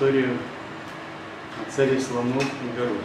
[0.00, 0.38] историю
[1.60, 3.04] о царе слонов и городе.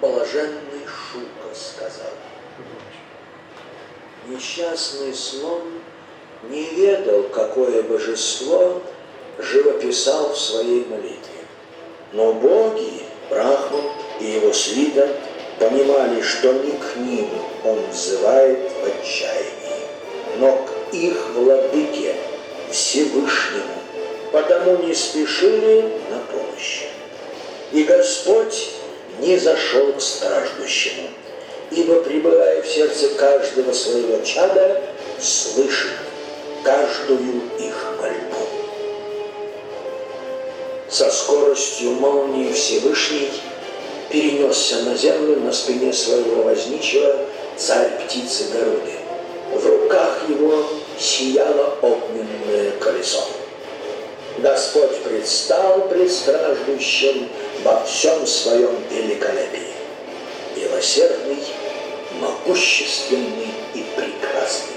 [0.00, 2.14] Блаженный Шука сказал,
[4.26, 5.64] несчастный слон
[6.48, 8.80] не ведал, какое божество
[9.38, 11.44] живописал в своей молитве.
[12.12, 13.84] Но боги, Брахман
[14.20, 15.14] и его свита
[15.58, 17.28] понимали, что не к ним
[17.64, 19.55] он взывает в отчаянии,
[20.96, 22.14] их владыке
[22.70, 23.74] Всевышнему,
[24.32, 26.84] потому не спешили на помощь.
[27.72, 28.70] И Господь
[29.20, 31.08] не зашел к страждущему,
[31.70, 34.82] ибо, пребывая в сердце каждого своего чада,
[35.20, 35.92] слышит
[36.62, 38.46] каждую их мольбу.
[40.88, 43.30] Со скоростью молнии Всевышний
[44.10, 47.16] перенесся на землю на спине своего возничего
[47.56, 48.92] царь птицы Горуды.
[49.52, 50.64] В руках его
[50.98, 53.24] сияло огненное колесо.
[54.38, 56.12] Господь предстал пред
[57.64, 59.72] во всем своем великолепии.
[60.56, 61.42] Милосердный,
[62.20, 64.76] могущественный и прекрасный.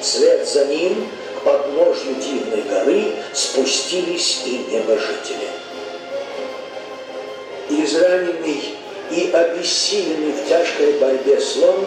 [0.00, 5.48] Вслед за ним к подножью дивной горы спустились и небожители.
[7.68, 8.62] Израненный
[9.10, 11.86] и обессиленный в тяжкой борьбе слон,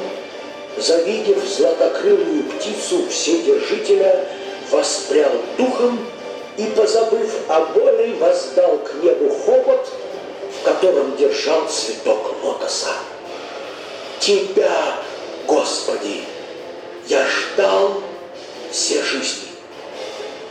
[0.77, 4.27] завидев златокрылую птицу Вседержителя,
[4.71, 5.99] воспрял духом
[6.57, 9.87] и, позабыв о боли, воздал к небу хобот,
[10.59, 12.93] в котором держал цветок лотоса.
[14.19, 14.95] Тебя,
[15.47, 16.23] Господи,
[17.07, 18.01] я ждал
[18.71, 19.49] все жизни.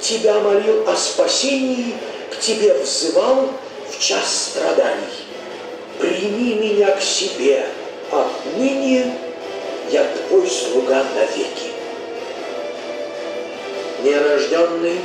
[0.00, 1.94] Тебя молил о спасении,
[2.30, 3.48] к Тебе взывал
[3.90, 5.24] в час страданий.
[5.98, 7.66] Прими меня к себе,
[8.10, 9.12] отныне
[9.94, 11.70] я Твой слуга навеки.
[14.02, 14.98] Нерожденный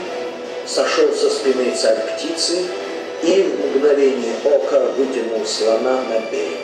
[0.65, 2.65] сошел со спины царь птицы
[3.21, 6.57] и в мгновение ока вытянул слона на берег.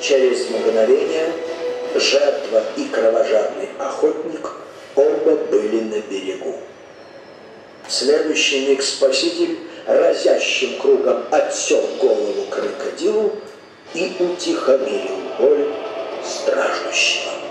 [0.00, 1.32] Через мгновение
[1.96, 4.48] жертва и кровожадный охотник
[4.94, 6.54] оба были на берегу.
[7.88, 13.32] В следующий миг спаситель разящим кругом отсек голову крокодилу
[13.94, 15.85] и утихомирил боль
[16.26, 17.45] страждущего.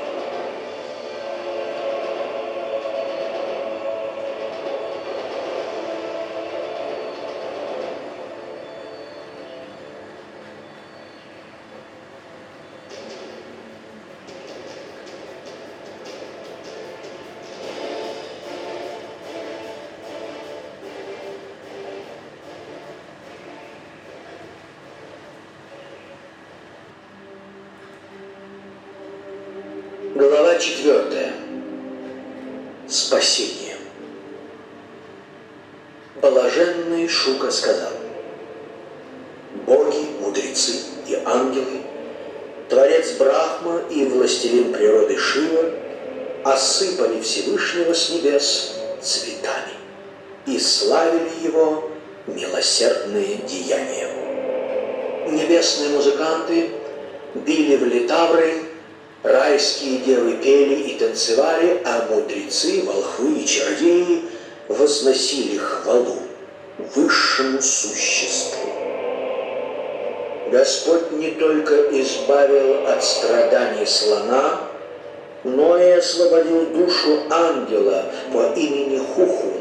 [77.36, 79.54] Ангела по имени Хуху,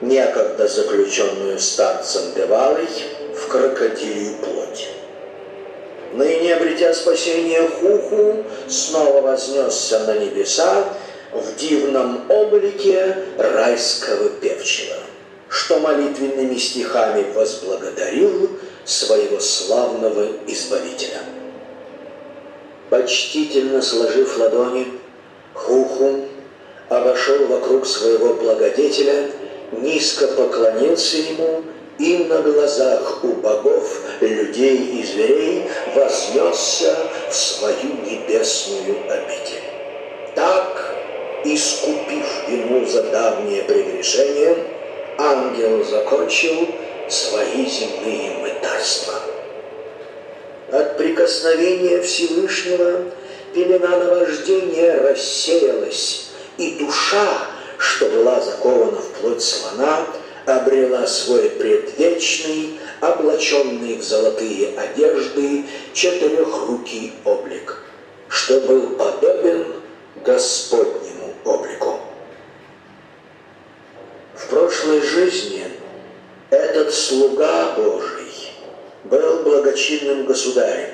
[0.00, 2.88] некогда заключенную старцем Бевалой
[3.34, 4.88] в крокодилью плоть.
[6.14, 10.84] Ныне, обретя спасение Хуху, снова вознесся на небеса
[11.32, 14.96] в дивном облике райского певчего,
[15.48, 21.20] что молитвенными стихами возблагодарил своего славного Избавителя.
[22.88, 24.86] Почтительно сложив ладони,
[25.52, 26.27] Хуху
[26.88, 29.30] обошел вокруг своего благодетеля,
[29.72, 31.64] низко поклонился ему
[31.98, 35.64] и на глазах у богов, людей и зверей
[35.94, 36.96] вознесся
[37.28, 39.62] в свою небесную обитель.
[40.34, 40.94] Так,
[41.44, 44.56] искупив вину за давнее прегрешение,
[45.18, 46.68] ангел закончил
[47.08, 49.14] свои земные мытарства.
[50.70, 53.04] От прикосновения Всевышнего
[53.54, 56.27] пелена наваждения рассеялась,
[56.58, 57.46] и душа,
[57.78, 60.06] что была закована в плоть слона,
[60.44, 67.78] обрела свой предвечный, облаченный в золотые одежды, четырехрукий облик,
[68.28, 69.66] что был подобен
[70.24, 72.00] Господнему облику.
[74.34, 75.64] В прошлой жизни
[76.50, 78.52] этот слуга Божий
[79.04, 80.90] был благочинным государем,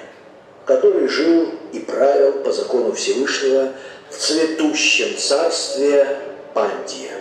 [0.67, 3.73] который жил и правил по закону Всевышнего–
[4.19, 6.19] цветущем царстве
[6.53, 7.13] Пандия,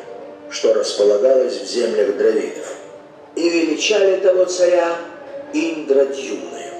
[0.49, 2.75] что располагалось в землях Дравидов.
[3.35, 4.95] И величали того царя
[5.53, 6.73] Индрадьюмною.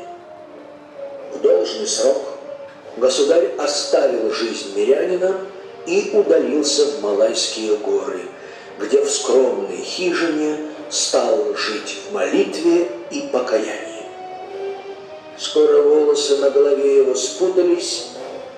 [1.34, 2.24] В должный срок
[2.98, 5.36] государь оставил жизнь мирянина
[5.88, 8.22] и удалился в Малайские горы,
[8.80, 10.58] где в скромной хижине
[10.90, 14.06] стал жить в молитве и покаянии.
[15.38, 18.13] Скоро волосы на голове его спутались,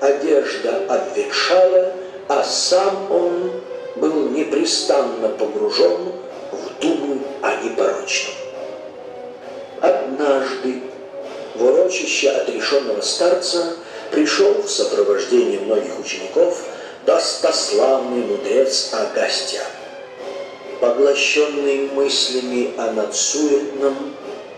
[0.05, 1.93] одежда обветшала,
[2.27, 3.51] а сам он
[3.95, 6.11] был непрестанно погружен
[6.51, 8.35] в думу о непорочном.
[9.81, 10.81] Однажды
[11.55, 13.75] в урочище отрешенного старца
[14.11, 16.63] пришел в сопровождении многих учеников
[17.05, 19.63] достославный мудрец Агастия.
[20.81, 24.13] Поглощенный мыслями о надсуетном,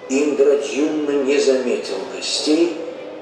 [0.10, 2.78] Индрадьюмна не заметил гостей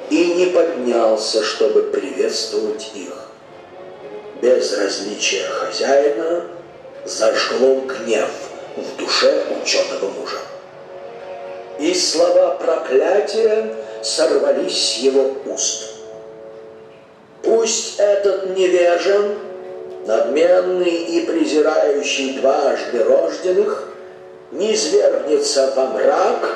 [0.10, 3.30] и не поднялся, чтобы приветствовать их.
[4.42, 6.44] Безразличие хозяина
[7.06, 8.30] зажгло гнев
[8.76, 10.40] в душе ученого мужа.
[11.80, 15.92] И слова проклятия сорвались с его уст.
[17.44, 19.38] Пусть этот невежен,
[20.06, 23.90] надменный и презирающий дважды рожденных,
[24.52, 26.56] не свергнется во мрак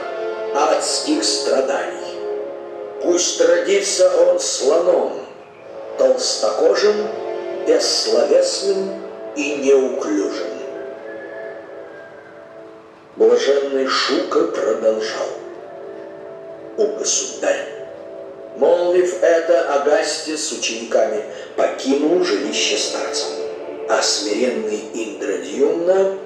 [0.56, 1.99] адских страданий.
[3.02, 5.26] Пусть родится он слоном,
[5.98, 6.96] толстокожим,
[7.66, 9.02] бессловесным
[9.36, 10.48] и неуклюжим.
[13.16, 15.28] Блаженный Шука продолжал.
[16.78, 17.68] О, государь!
[18.58, 21.24] Молвив это, Агасти с учениками
[21.56, 23.26] покинул жилище старца,
[23.88, 26.18] а смиренный Индрадьюмна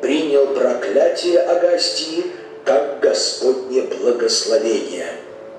[0.00, 2.32] принял проклятие Агастии
[2.64, 5.08] как Господне благословение.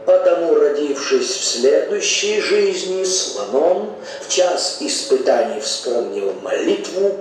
[0.05, 7.19] Потому, родившись в следующей жизни слоном, в час испытаний вспомнил молитву,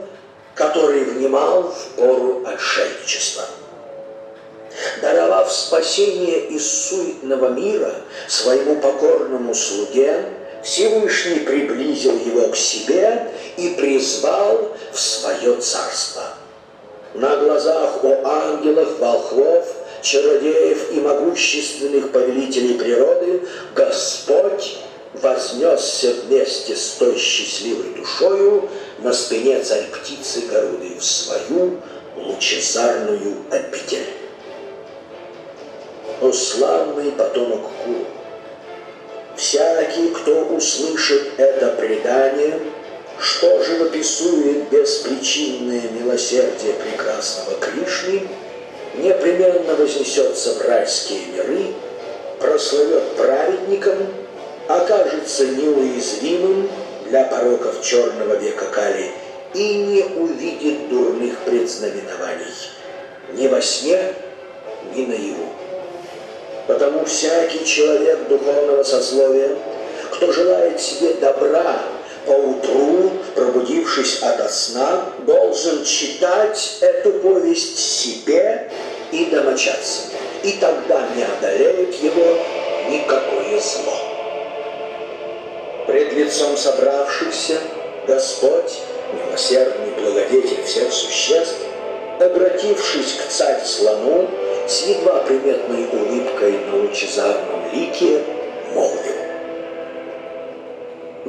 [0.55, 3.45] который внимал в пору отшельничества.
[5.01, 7.95] Даровав спасение из суетного мира
[8.27, 10.25] своему покорному слуге,
[10.65, 16.23] Всевышний приблизил его к себе и призвал в свое царство–
[17.15, 19.67] на глазах у ангелов, волхвов,
[20.03, 23.43] чародеев и могущественных повелителей природы
[23.75, 24.79] Господь
[25.15, 28.69] вознесся вместе с той счастливой душою
[28.99, 31.79] на спине царь птицы Горуды в свою
[32.17, 34.07] лучезарную обитель.
[36.21, 38.07] О славный потомок Куру!
[39.37, 42.59] Всякий, кто услышит это предание–
[43.23, 48.29] что же написует беспричинное милосердие прекрасного Кришны,
[48.95, 51.67] непременно вознесется в райские миры,
[52.39, 53.97] прославет праведником,
[54.69, 56.71] окажется неуязвимым
[57.09, 59.11] для пороков черного века Кали
[59.55, 62.55] и не увидит дурных предзнаменований
[63.35, 64.15] ни во сне,
[64.95, 65.49] ни наяву.
[66.67, 69.51] Потому всякий человек духовного сословия,
[70.13, 71.83] кто желает себе добра
[72.27, 78.71] поутру, пробудившись ото сна, должен читать эту повесть себе
[79.11, 80.11] и домочадцам.
[80.43, 82.39] И тогда не одолеет его
[82.89, 83.99] никакое зло.
[85.87, 87.59] Пред лицом собравшихся
[88.07, 88.79] Господь,
[89.13, 91.57] милосердный благодетель всех существ,
[92.19, 94.29] обратившись к царь-слону,
[94.67, 98.23] с едва приметной улыбкой на лучезарном лике,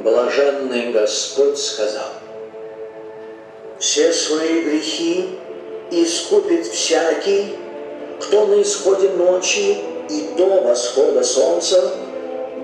[0.04, 2.10] блаженный Господь сказал,
[3.78, 5.38] «Все свои грехи
[5.90, 7.56] искупит всякий,
[8.20, 9.78] кто на исходе ночи
[10.10, 11.90] и до восхода солнца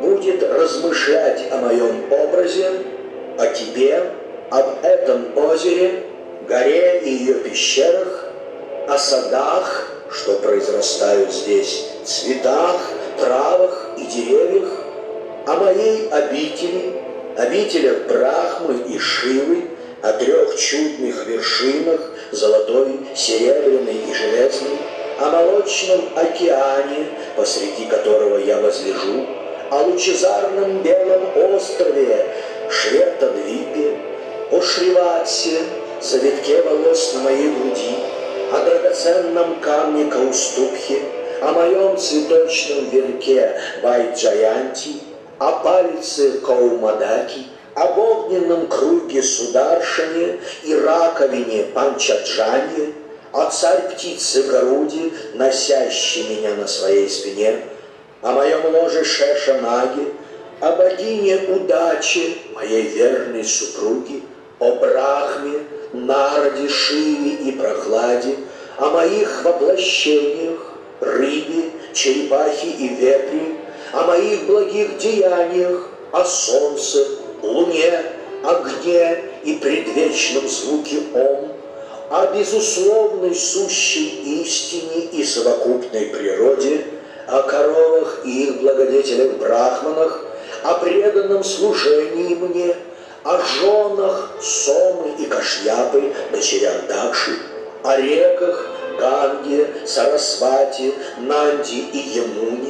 [0.00, 2.70] будет размышлять о моем образе,
[3.38, 4.12] о тебе,
[4.50, 6.04] об этом озере,
[6.46, 8.26] горе и ее пещерах,
[8.86, 12.80] о садах, что произрастают здесь, цветах,
[13.18, 14.68] травах и деревьях,
[15.46, 16.99] о моей обители,
[17.36, 19.64] обителях Брахмы и Шивы,
[20.02, 22.00] о трех чудных вершинах,
[22.32, 24.78] золотой, серебряной и железной,
[25.18, 27.06] о молочном океане,
[27.36, 29.26] посреди которого я возлежу,
[29.70, 32.26] о лучезарном белом острове
[32.70, 33.98] Шветадвипе,
[34.50, 35.60] о Шриватсе,
[36.00, 37.96] завитке волос на моей груди,
[38.52, 41.02] о драгоценном камне Кауступхе,
[41.42, 44.94] о моем цветочном венке Вайджаянти–
[45.40, 52.92] о пальце Каумадаки, об огненном круге Сударшине и раковине Панчаджане,
[53.32, 57.62] о царь птицы Гаруди, носящей меня на своей спине,
[58.20, 60.12] о моем ложе Шешанаге,
[60.60, 64.20] о богине удачи, моей верной супруге,
[64.58, 65.60] о Брахме,
[65.94, 68.36] Народе, Шиве и Прохладе,
[68.76, 70.60] о моих воплощениях,
[71.00, 73.56] рыбе, черепахе и вепре,
[73.92, 77.06] о моих благих деяниях, о солнце,
[77.42, 78.02] луне,
[78.44, 81.52] огне и предвечном звуке Ом,
[82.10, 86.84] о безусловной сущей истине и совокупной природе,
[87.26, 90.24] о коровах и их благодетелях брахманах,
[90.64, 92.76] о преданном служении мне,
[93.24, 97.36] о женах Сомы и Кашьяпы, дочерях Дакши,
[97.84, 98.66] о реках
[98.98, 102.69] Ганге, Сарасвати, Нанди и Ямуне,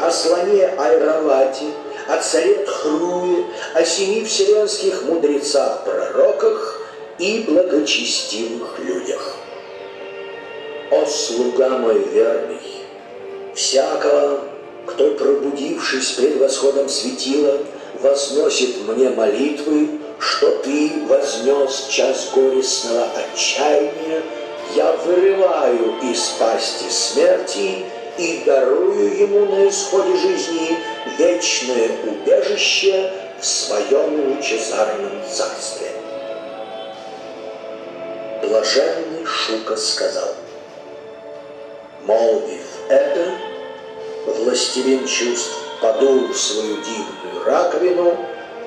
[0.00, 1.66] о слоне Айравати,
[2.08, 6.80] о царе Тхруе, о семи вселенских мудрецах-пророках
[7.18, 9.36] и благочестивых людях.
[10.90, 12.60] О слуга мой верный,
[13.54, 14.40] всякого,
[14.86, 17.58] кто, пробудившись пред восходом светила,
[18.00, 24.22] возносит мне молитвы, что ты вознес час горестного отчаяния,
[24.74, 27.84] я вырываю из пасти смерти
[28.18, 30.78] и дарую ему на исходе жизни
[31.18, 35.88] вечное убежище в своем лучезарном царстве.
[38.42, 40.34] Блаженный Шука сказал,
[42.04, 43.32] молвив это,
[44.26, 48.16] властелин чувств подул в свою дивную раковину,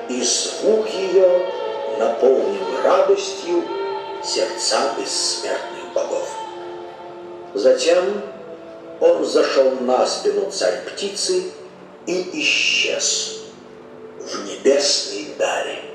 [0.08, 1.46] и звук ее
[1.98, 3.64] наполнил радостью
[4.22, 6.28] сердца бессмертных богов.
[7.54, 8.22] Затем
[9.00, 11.44] он зашел на спину царь птицы
[12.06, 13.40] и исчез
[14.18, 15.89] в небесной дали.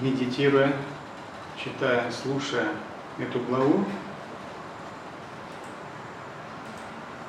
[0.00, 0.72] Медитируя,
[1.62, 2.68] читая, слушая
[3.18, 3.84] эту главу,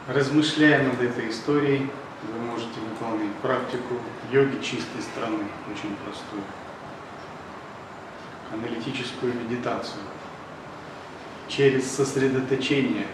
[0.08, 1.90] размышляя над этой историей,
[2.24, 3.96] вы можете выполнить практику
[4.32, 6.44] йоги чистой страны, очень простую,
[8.52, 10.02] аналитическую медитацию
[11.48, 13.08] через сосредоточение.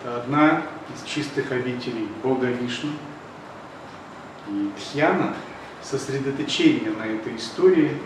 [0.00, 0.62] Это одна
[0.94, 2.92] из чистых обителей Бога Вишну.
[4.48, 5.34] И Дхьяна
[5.82, 7.96] сосредоточение на этой истории.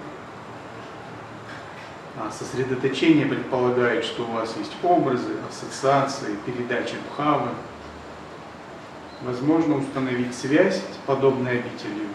[2.18, 7.48] А сосредоточение предполагает, что у вас есть образы, ассоциации, передача бхавы.
[9.22, 12.08] Возможно установить связь с подобной обителью.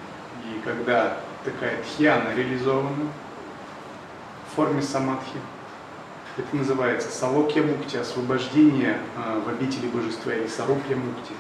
[0.46, 3.12] И когда такая тхьяна реализована
[4.52, 5.40] в форме самадхи,
[6.38, 11.34] это называется салокья мукти, освобождение а, в обители божества или сарупья мукти,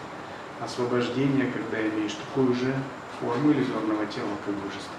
[0.62, 2.74] освобождение, когда имеешь такую же
[3.20, 4.94] форму иллюзорного тела как божество.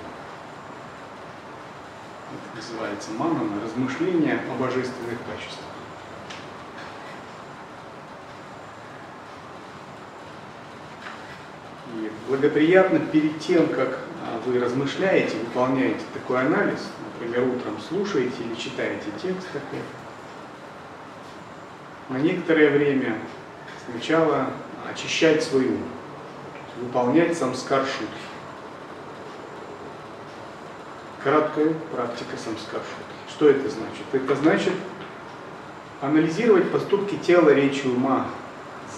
[2.30, 5.66] Это называется манана, размышление о божественных качествах.
[11.94, 16.80] И благоприятно перед тем, как а, вы размышляете, выполняете такой анализ,
[17.14, 19.80] например, утром слушаете или читаете текст такой,
[22.10, 23.18] на некоторое время
[23.90, 24.50] сначала
[24.90, 25.82] очищать свой ум
[26.80, 28.08] выполнять самскар шутхи.
[31.22, 33.30] Краткая практика самскар шутхи.
[33.30, 34.04] Что это значит?
[34.12, 34.72] Это значит
[36.00, 38.26] анализировать поступки тела, речи, ума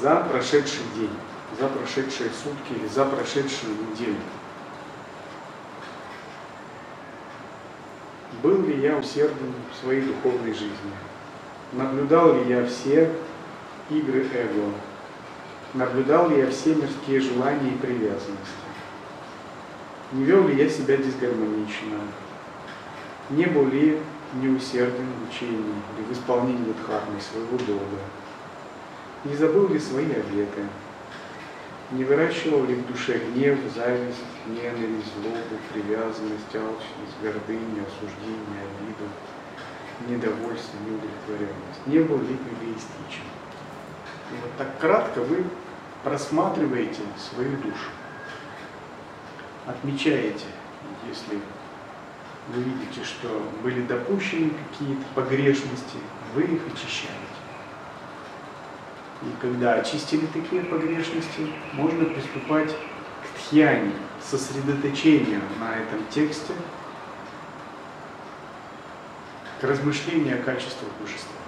[0.01, 1.11] за прошедший день,
[1.59, 4.17] за прошедшие сутки или за прошедшую неделю.
[8.43, 10.93] Был ли я усерден в своей духовной жизни?
[11.73, 13.13] Наблюдал ли я все
[13.91, 14.73] игры эго?
[15.73, 18.59] Наблюдал ли я все мирские желания и привязанности?
[20.11, 21.97] Не вел ли я себя дисгармонично?
[23.31, 24.01] Не был ли
[24.35, 28.01] неусерден в учении или в исполнении дхармы своего долга?
[29.25, 30.67] Не забыл ли свои обеты?
[31.93, 39.09] Не выращивал ли в душе гнев, зависть, ненависть, злобу, привязанность, алчность, гордыню, осуждение, обиду,
[40.09, 41.87] недовольство, неудовлетворенность?
[41.87, 43.27] Не был ли эгоистичен?
[44.31, 45.45] И вот так кратко вы
[46.05, 47.91] просматриваете свою душу.
[49.67, 50.47] Отмечаете,
[51.09, 51.41] если
[52.49, 53.29] вы видите, что
[53.63, 55.99] были допущены какие-то погрешности,
[56.35, 57.15] вы их очищаете.
[59.23, 63.93] И когда очистили такие погрешности, можно приступать к тхьяне,
[64.23, 66.53] сосредоточению на этом тексте,
[69.61, 71.40] к размышлению о качествах божества.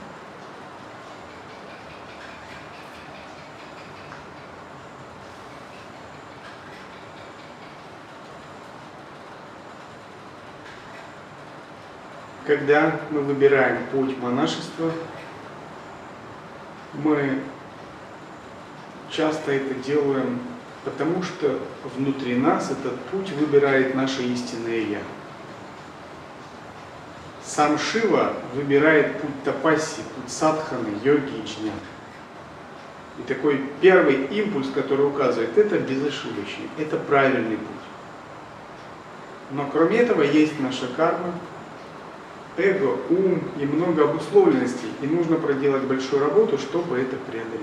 [12.53, 14.93] Когда мы выбираем путь монашества,
[16.93, 17.39] мы
[19.11, 20.39] часто это делаем,
[20.85, 21.59] потому что
[21.97, 24.99] внутри нас этот путь выбирает наше истинное Я.
[27.43, 31.73] Сам Шива выбирает путь тапаси, путь садханы, йоги и джняны.
[33.19, 37.87] И такой первый импульс, который указывает, это безошибочный, это правильный путь.
[39.53, 41.33] Но кроме этого есть наша карма,
[42.57, 47.61] эго, ум и много обусловленностей, и нужно проделать большую работу, чтобы это преодолеть.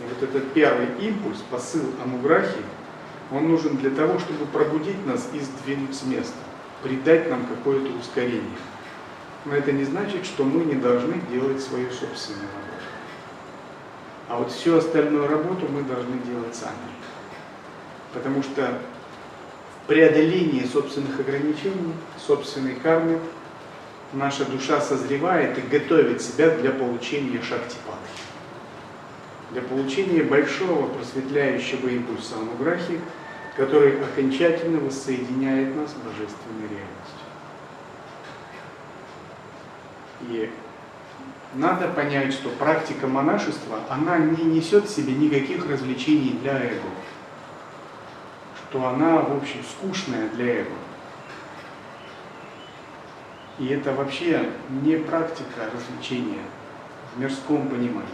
[0.00, 2.60] И вот этот первый импульс, посыл ануграхи,
[3.30, 6.36] он нужен для того, чтобы пробудить нас и сдвинуть с места,
[6.82, 8.58] придать нам какое-то ускорение.
[9.44, 12.72] Но это не значит, что мы не должны делать свою собственную работу.
[14.28, 16.76] А вот всю остальную работу мы должны делать сами.
[18.14, 18.78] Потому что
[19.82, 21.92] в преодолении собственных ограничений,
[22.24, 23.18] собственной кармы,
[24.12, 27.98] наша душа созревает и готовит себя для получения шактипаты.
[29.50, 33.00] Для получения большого просветляющего импульса ануграхи,
[33.56, 37.22] который окончательно воссоединяет нас с божественной реальностью.
[40.22, 40.50] И
[41.54, 46.88] надо понять, что практика монашества, она не несет в себе никаких развлечений для эго.
[48.70, 50.70] Что она, в общем, скучная для эго.
[53.62, 54.50] И это вообще
[54.82, 56.42] не практика развлечения
[57.14, 58.08] в мирском понимании.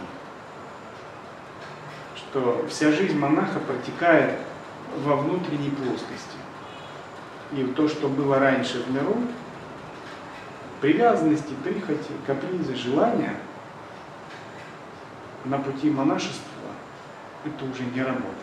[2.15, 4.37] Что вся жизнь монаха протекает
[4.97, 6.37] во внутренней плоскости.
[7.53, 9.17] И то, что было раньше в миру,
[10.81, 13.35] привязанности, прихоти, капризы, желания
[15.45, 16.43] на пути монашества,
[17.43, 18.35] это уже не работает.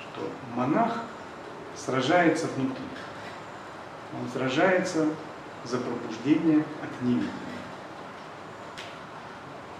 [0.00, 0.98] Что монах
[1.74, 2.84] сражается внутри.
[4.20, 5.06] Он сражается
[5.64, 7.30] за пробуждение от невидения.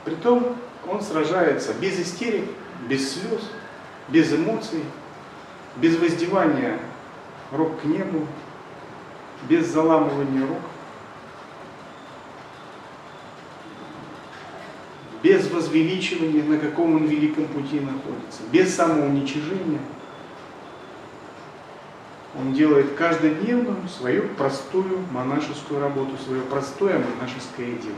[0.04, 2.48] Притом он сражается без истерик,
[2.88, 3.50] без слез,
[4.08, 4.84] без эмоций,
[5.76, 6.78] без воздевания
[7.52, 8.26] рук к небу,
[9.48, 10.58] без заламывания рук,
[15.22, 19.80] без возвеличивания, на каком он великом пути находится, без самоуничижения–
[22.38, 27.96] он делает каждодневную свою простую монашескую работу, свое простое монашеское дело.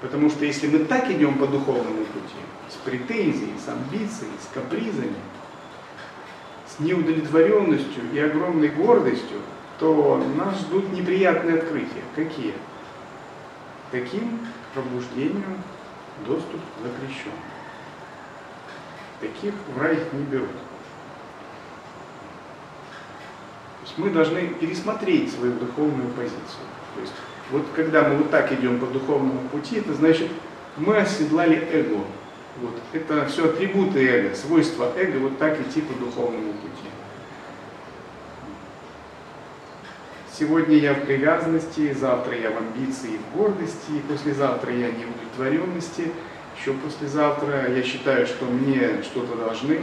[0.00, 2.36] Потому что если мы так идем по духовному пути,
[2.68, 5.16] с претензией, с амбицией, с капризами,
[6.66, 9.38] с неудовлетворенностью и огромной гордостью,
[9.80, 12.02] то нас ждут неприятные открытия.
[12.14, 12.54] Какие?
[13.90, 14.38] Таким
[14.70, 15.56] к пробуждению
[16.26, 17.32] доступ запрещен.
[19.20, 20.48] Таких в рай не берут.
[23.88, 26.66] Есть мы должны пересмотреть свою духовную позицию.
[26.94, 27.12] То есть
[27.50, 30.28] вот когда мы вот так идем по духовному пути, это значит,
[30.76, 32.04] мы оседлали эго.
[32.60, 32.74] Вот.
[32.92, 36.88] Это все атрибуты эго, свойства эго, вот так идти по духовному пути.
[40.32, 44.92] Сегодня я в привязанности, завтра я в амбиции и в гордости, и послезавтра я в
[44.92, 46.12] удовлетворенности,
[46.60, 49.80] еще послезавтра я считаю, что мне что-то должны,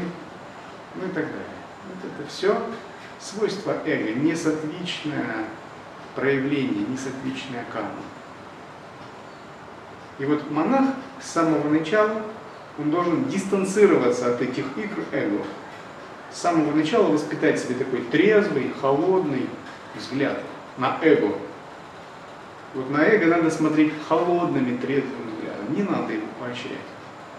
[0.96, 1.56] ну и так далее.
[1.88, 2.58] Вот это все
[3.26, 5.46] свойство эго, несоответственное
[6.16, 7.90] проявление, несоответственное карма.
[10.20, 12.22] И вот монах с самого начала,
[12.78, 15.42] он должен дистанцироваться от этих игр эго.
[16.32, 19.50] С самого начала воспитать себе такой трезвый, холодный
[19.96, 20.40] взгляд
[20.78, 21.36] на эго.
[22.74, 25.76] Вот на эго надо смотреть холодными, трезвыми взглядом.
[25.76, 26.78] Не надо его поощрять.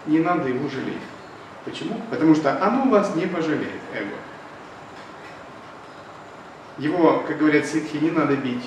[0.05, 0.97] Не надо его жалеть.
[1.63, 2.01] Почему?
[2.09, 4.15] Потому что оно вас не пожалеет, эго.
[6.79, 8.63] Его, как говорят ситхи, не надо бить,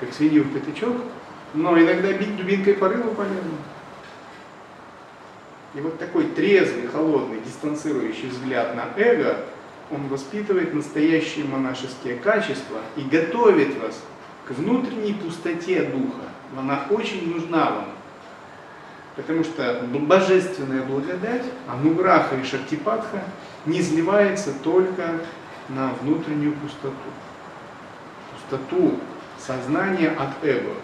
[0.00, 0.96] как свинью в пятачок,
[1.52, 3.58] но иногда бить дубинкой по рылу полезно.
[5.74, 9.44] И вот такой трезвый, холодный, дистанцирующий взгляд на эго,
[9.90, 14.02] он воспитывает настоящие монашеские качества и готовит вас
[14.46, 16.22] к внутренней пустоте духа.
[16.58, 17.88] Она очень нужна вам.
[19.14, 23.22] Потому что божественная благодать, ануграха и шактипатха
[23.66, 25.20] не изливается только
[25.68, 26.94] на внутреннюю пустоту
[28.48, 28.98] пустоту
[29.38, 30.74] сознания от эго.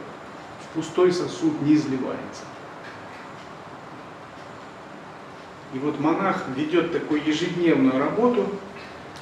[0.61, 2.45] В пустой сосуд не изливается.
[5.75, 8.47] И вот монах ведет такую ежедневную работу.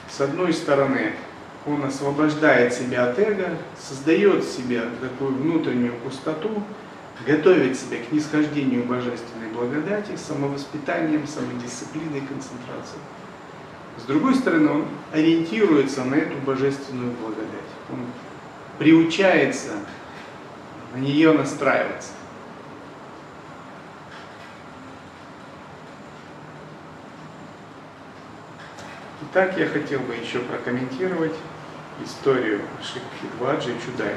[0.08, 1.14] С одной стороны,
[1.66, 6.62] он освобождает себя от эго, создает себе такую внутреннюю пустоту,
[7.24, 13.02] готовит себя к нисхождению божественной благодати, самовоспитанием, самодисциплиной, концентрацией.
[13.98, 17.70] С другой стороны, он ориентируется на эту божественную благодать.
[17.92, 18.06] Он
[18.80, 19.72] приучается
[20.94, 22.12] на нее настраиваться.
[29.20, 31.34] Итак, я хотел бы еще прокомментировать
[32.02, 34.16] историю Шикхидваджи и Чудайли.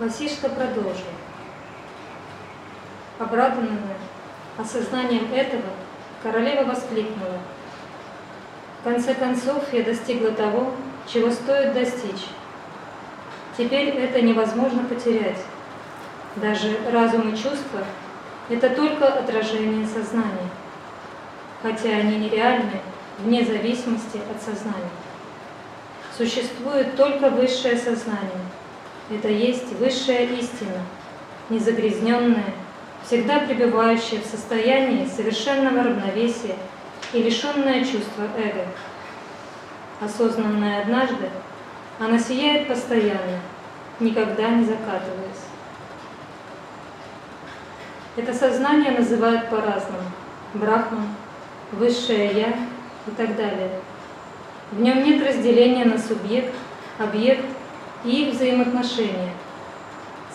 [0.00, 1.19] Васишка продолжил.
[3.20, 3.98] Обрадованная
[4.56, 5.68] осознанием этого,
[6.22, 7.38] королева воскликнула.
[8.80, 10.72] В конце концов, я достигла того,
[11.06, 12.28] чего стоит достичь.
[13.58, 15.36] Теперь это невозможно потерять.
[16.36, 17.84] Даже разум и чувства–
[18.48, 20.48] это только отражение сознания,
[21.62, 22.80] хотя они нереальны
[23.18, 24.88] вне зависимости от сознания.
[26.16, 28.46] Существует только высшее сознание.
[29.10, 30.78] Это есть высшая истина,
[31.50, 32.54] незагрязненная,
[33.06, 36.56] всегда пребывающая в состоянии совершенного равновесия
[37.12, 38.66] и лишенная чувства эго.
[40.00, 41.28] Осознанная однажды,
[41.98, 43.40] она сияет постоянно,
[43.98, 45.50] никогда не закатываясь.
[48.16, 50.04] Это сознание называют по-разному.
[50.54, 51.08] Брахман,
[51.72, 52.48] высшее Я
[53.06, 53.70] и так далее.
[54.72, 56.54] В нем нет разделения на субъект,
[56.98, 57.44] объект
[58.04, 59.32] и их взаимоотношения.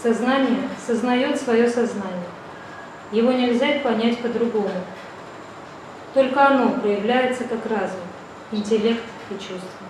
[0.01, 2.24] Сознание сознает свое сознание.
[3.15, 4.75] Его нельзя понять по-другому.
[6.13, 8.03] Только оно проявляется как разум,
[8.51, 9.87] интеллект и чувство.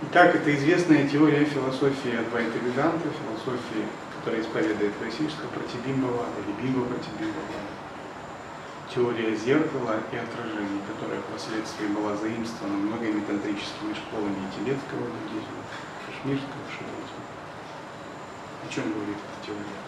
[0.00, 3.84] Итак, это известная теория философии Адвайта Веданта, философии,
[4.16, 7.68] которая исповедует Васишка Пратибимбавада или Бимба Пратибимбавада.
[8.88, 15.60] Теория зеркала и отражений, которая впоследствии была заимствована многими тантрическими школами тибетского буддизма,
[16.08, 17.24] кашмирского шивизма.
[18.64, 19.85] О чем говорит эта теория?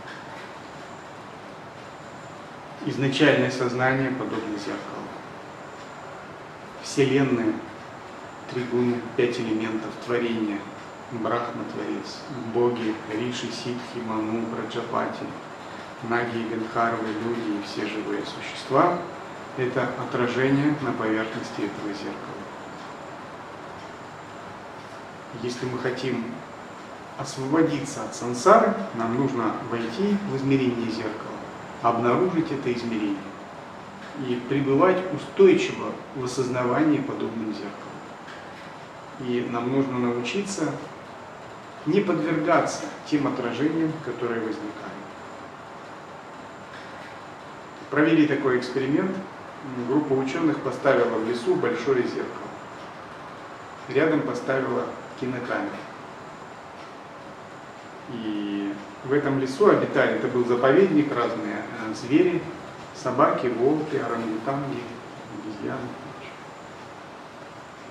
[2.86, 5.08] Изначальное сознание подобно зеркалу.
[6.82, 7.52] Вселенная
[8.52, 10.58] три гуны, пять элементов творения.
[11.10, 12.18] Брахма творец,
[12.52, 15.24] боги, Риши, Ситхи, Ману, Праджапати,
[16.02, 18.98] Наги, Гандхарвы, люди и все живые существа–
[19.58, 22.38] это отражение на поверхности этого зеркала.
[25.42, 26.24] Если мы хотим
[27.18, 31.27] освободиться от сансары, нам нужно войти в измерение зеркала,
[31.82, 33.16] обнаружить это измерение
[34.26, 37.88] и пребывать устойчиво в осознавании подобным зеркалом.
[39.20, 40.72] И нам нужно научиться
[41.86, 44.68] не подвергаться тем отражениям, которые возникают.
[47.90, 49.16] Провели такой эксперимент.
[49.88, 52.48] Группа ученых поставила в лесу большое зеркало.
[53.88, 54.86] Рядом поставила
[55.18, 55.74] кинокамеру.
[58.12, 58.72] И
[59.04, 62.42] в этом лесу обитали, это был заповедник, разные э, звери,
[62.94, 64.82] собаки, волки, орангутанги,
[65.38, 65.88] обезьяны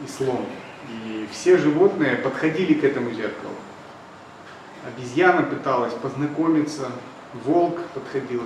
[0.03, 0.45] и слон.
[0.89, 3.55] И все животные подходили к этому зеркалу.
[4.85, 6.91] Обезьяна пыталась познакомиться,
[7.33, 8.43] волк подходил,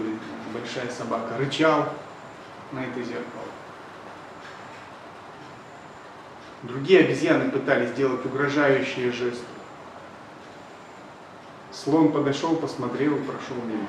[0.53, 1.89] большая собака, рычал
[2.71, 3.43] на это зеркало.
[6.63, 9.43] Другие обезьяны пытались сделать угрожающие жесты.
[11.71, 13.87] Слон подошел, посмотрел и прошел мимо.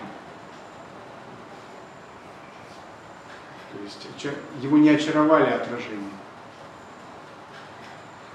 [3.73, 6.11] То есть его не очаровали отражения.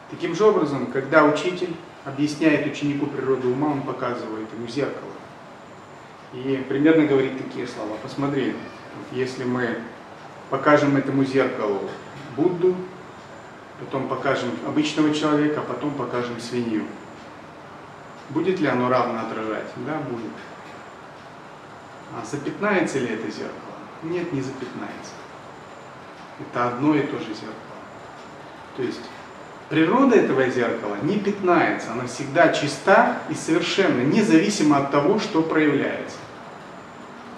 [0.09, 5.11] Таким же образом, когда учитель объясняет ученику природу ума, он показывает ему зеркало.
[6.33, 7.97] И примерно говорит такие слова.
[8.03, 8.55] Посмотри,
[9.11, 9.81] если мы
[10.49, 11.81] покажем этому зеркалу
[12.35, 12.75] Будду,
[13.79, 16.83] потом покажем обычного человека, а потом покажем свинью.
[18.29, 19.67] Будет ли оно равно отражать?
[19.85, 20.31] Да, будет.
[22.13, 23.53] А запятнается ли это зеркало?
[24.03, 25.13] Нет, не запятнается.
[26.39, 27.53] Это одно и то же зеркало.
[28.75, 29.01] То есть
[29.69, 36.17] Природа этого зеркала не пятнается, она всегда чиста и совершенно, независимо от того, что проявляется.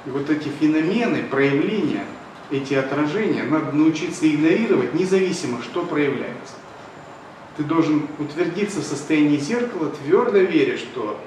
[0.05, 2.05] И вот эти феномены, проявления,
[2.51, 6.53] эти отражения, надо научиться игнорировать, независимо, что проявляется.
[7.59, 11.19] Ты должен утвердиться в состоянии зеркала, твердо веря, что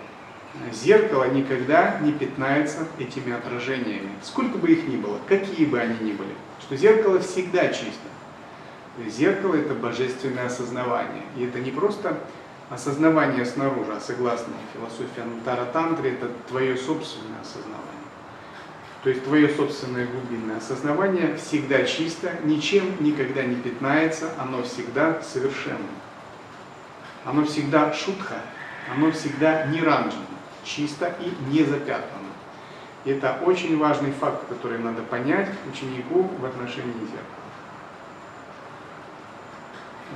[0.73, 6.13] зеркало никогда не пятнается этими отражениями, сколько бы их ни было, какие бы они ни
[6.13, 6.31] были,
[6.63, 8.09] что зеркало всегда чисто.
[9.09, 11.25] Зеркало– это божественное осознавание.
[11.37, 12.19] И это не просто
[12.71, 17.83] осознавание снаружи, а согласно философии Антара-тантри, это твое собственное осознавание.
[19.05, 25.77] То есть твое собственное глубинное осознавание всегда чисто, ничем никогда не пятнается, оно всегда совершенно.
[27.25, 28.41] Оно всегда шутха,
[28.93, 30.25] оно всегда неранжено,
[30.65, 32.29] чисто и не запятнано.
[33.05, 37.43] Это очень важный факт, который надо понять ученику в отношении зеркала.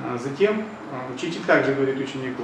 [0.05, 2.43] А затем а, учитель также говорит ученику,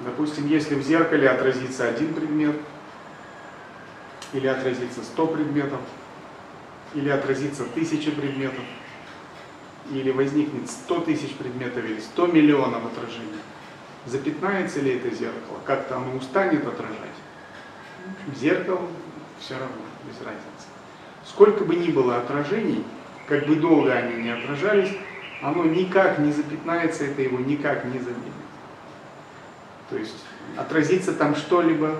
[0.00, 2.56] допустим, если в зеркале отразится один предмет,
[4.32, 5.80] или отразится сто предметов,
[6.94, 8.64] или отразится тысяча предметов,
[9.90, 13.40] или возникнет сто тысяч предметов, или сто миллионов отражений,
[14.06, 16.96] запятнается ли это зеркало, как-то оно устанет отражать.
[18.36, 18.82] Зеркало
[19.38, 20.66] все равно, без разницы.
[21.24, 22.84] Сколько бы ни было отражений,
[23.26, 24.96] как бы долго они не отражались,
[25.42, 28.32] оно никак не запятнается, это его никак не заменит.
[29.90, 30.24] То есть
[30.56, 31.96] отразится там что-либо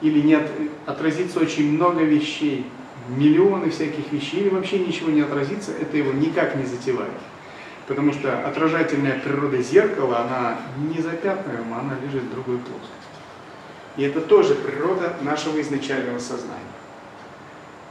[0.00, 0.50] или нет,
[0.86, 2.70] отразится очень много вещей,
[3.08, 7.12] миллионы всяких вещей, или вообще ничего не отразится, это его никак не затевает.
[7.88, 12.92] Потому что отражательная природа зеркала, она не запятнаема, она лежит в другой плоскости.
[13.96, 16.54] И это тоже природа нашего изначального сознания.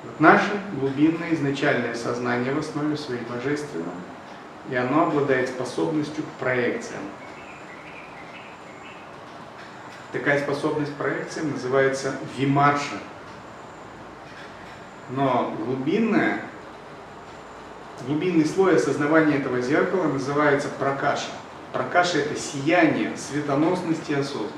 [0.04, 3.96] Вот наше глубинное изначальное сознание в основе своей божественного,
[4.70, 7.02] и оно обладает способностью к проекциям.
[10.12, 13.00] Такая способность к проекциям называется вимарша.
[15.10, 16.42] Но глубинная,
[18.08, 21.30] глубинный слой осознавания этого зеркала называется пракаша.
[21.74, 24.54] Пракаша– это сияние, светоносность и осознанность.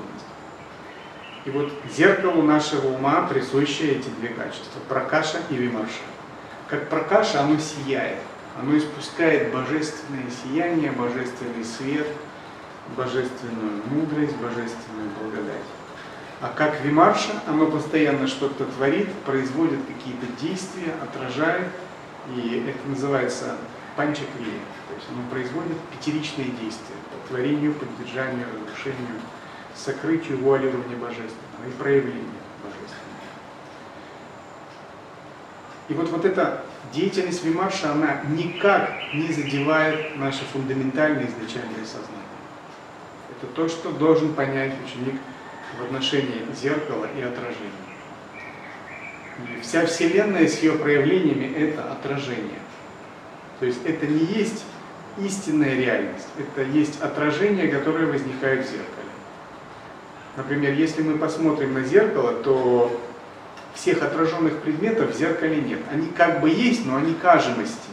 [1.44, 6.02] И вот зеркалу нашего ума присущи эти две качества– пракаша и вимарша.
[6.68, 8.18] Как пракаша оно сияет,
[8.60, 12.06] оно испускает божественное сияние, божественный свет,
[12.96, 15.64] божественную мудрость, божественную благодать.
[16.40, 21.66] А как вимарша, оно постоянно что-то творит, производит какие-то действия, отражает,
[22.28, 23.56] и это называется
[23.96, 24.60] панчакрия.
[24.88, 29.20] То есть оно производит пятеричные действия по творению, поддержанию, разрушению,
[29.74, 32.24] сокрытию, вуалированию божественного и проявлению
[32.62, 33.00] божественного.
[35.88, 42.20] И вот, вот эта деятельность Вимарша, она никак не задевает наше фундаментальное изначальное сознание.
[43.30, 45.20] Это то, что должен понять ученик
[45.78, 47.89] в отношении зеркала и отражения.
[49.62, 52.58] Вся Вселенная с ее проявлениями– это отражение.
[53.58, 54.64] То есть это не есть
[55.18, 58.86] истинная реальность, это есть отражение, которое возникает в зеркале.
[60.36, 63.00] Например, если мы посмотрим на зеркало, то
[63.74, 65.80] всех отраженных предметов в зеркале нет.
[65.92, 67.90] Они как бы есть, но они кажемости.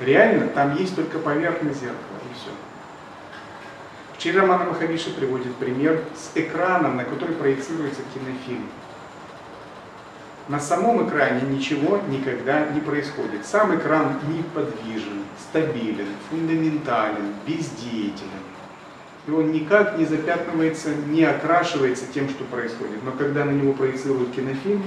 [0.00, 2.50] Реально там есть только поверхность зеркала и все.
[4.16, 8.68] Вчера Рамана Махавиши приводит пример с экраном, на который проецируется кинофильм.
[10.48, 13.44] На самом экране ничего никогда не происходит.
[13.44, 18.48] Сам экран неподвижен, стабилен, фундаментален, бездеятелен.
[19.26, 23.04] И он никак не запятнывается, не окрашивается тем, что происходит.
[23.04, 24.82] Но когда на него проецируют кинофильм,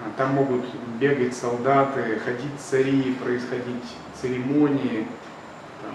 [0.00, 0.64] а, там могут
[1.00, 3.84] бегать солдаты, ходить цари, происходить
[4.20, 5.06] церемонии,
[5.80, 5.94] там,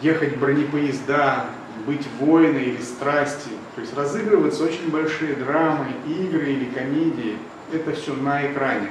[0.00, 1.44] ехать бронепоезда,
[1.86, 3.50] быть воины или страсти.
[3.74, 7.36] То есть разыгрываются очень большие драмы, игры или комедии.
[7.72, 8.90] Это все на экране.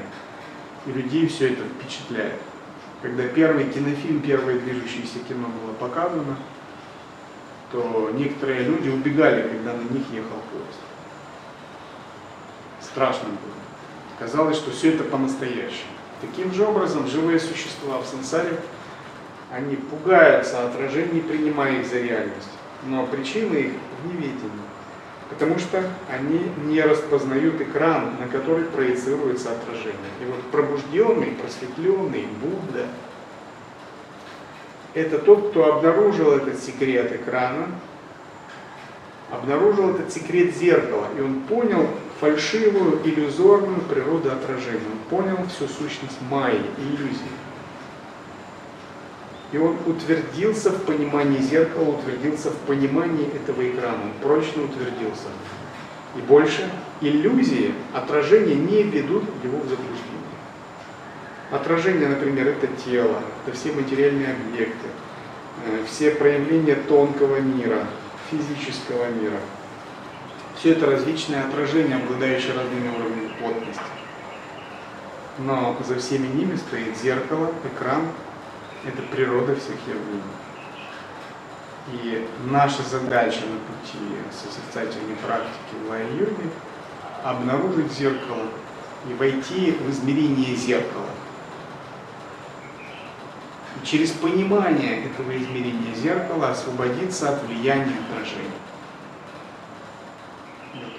[0.85, 2.39] И людей все это впечатляет.
[3.01, 6.37] Когда первый кинофильм, первое движущееся кино было показано,
[7.71, 10.79] то некоторые люди убегали, когда на них ехал поезд.
[12.81, 13.59] Страшно было.
[14.17, 15.91] Казалось, что все это по-настоящему.
[16.21, 18.59] Таким же образом, живые существа в сансаре,
[19.51, 22.49] они пугаются отражений, принимая их за реальность.
[22.85, 24.69] Но причина их в неведении.
[25.29, 30.11] Потому что они не распознают экран, на который проецируется отражение.
[30.21, 32.87] И вот пробужденный, просветленный Будда–
[34.93, 37.67] это тот, кто обнаружил этот секрет экрана,
[39.31, 41.87] обнаружил этот секрет зеркала, и он понял
[42.19, 44.81] фальшивую, иллюзорную природу отражения.
[44.91, 47.29] Он понял всю сущность майи, иллюзии.
[49.51, 55.27] И он утвердился в понимании зеркала, утвердился в понимании этого экрана, он прочно утвердился.
[56.15, 56.69] И больше
[57.01, 60.19] иллюзии, отражения не ведут его в заблуждение.
[61.51, 64.87] Отражение, например, это тело, это все материальные объекты,
[65.65, 67.87] э, все проявления тонкого мира,
[68.29, 69.39] физического мира.
[70.59, 73.81] Все это различные отражения, обладающие разными уровнями плотности.
[75.39, 78.03] Но за всеми ними стоит зеркало, экран,
[78.85, 80.23] Это природа всех явлений.
[81.91, 83.99] И наша задача на пути
[84.31, 86.49] созерцательной практики в лай-йоге–
[87.23, 88.45] обнаружить зеркало
[89.09, 91.09] и войти в измерение зеркала.
[93.75, 98.51] И через понимание этого измерения зеркала освободиться от влияния отражения.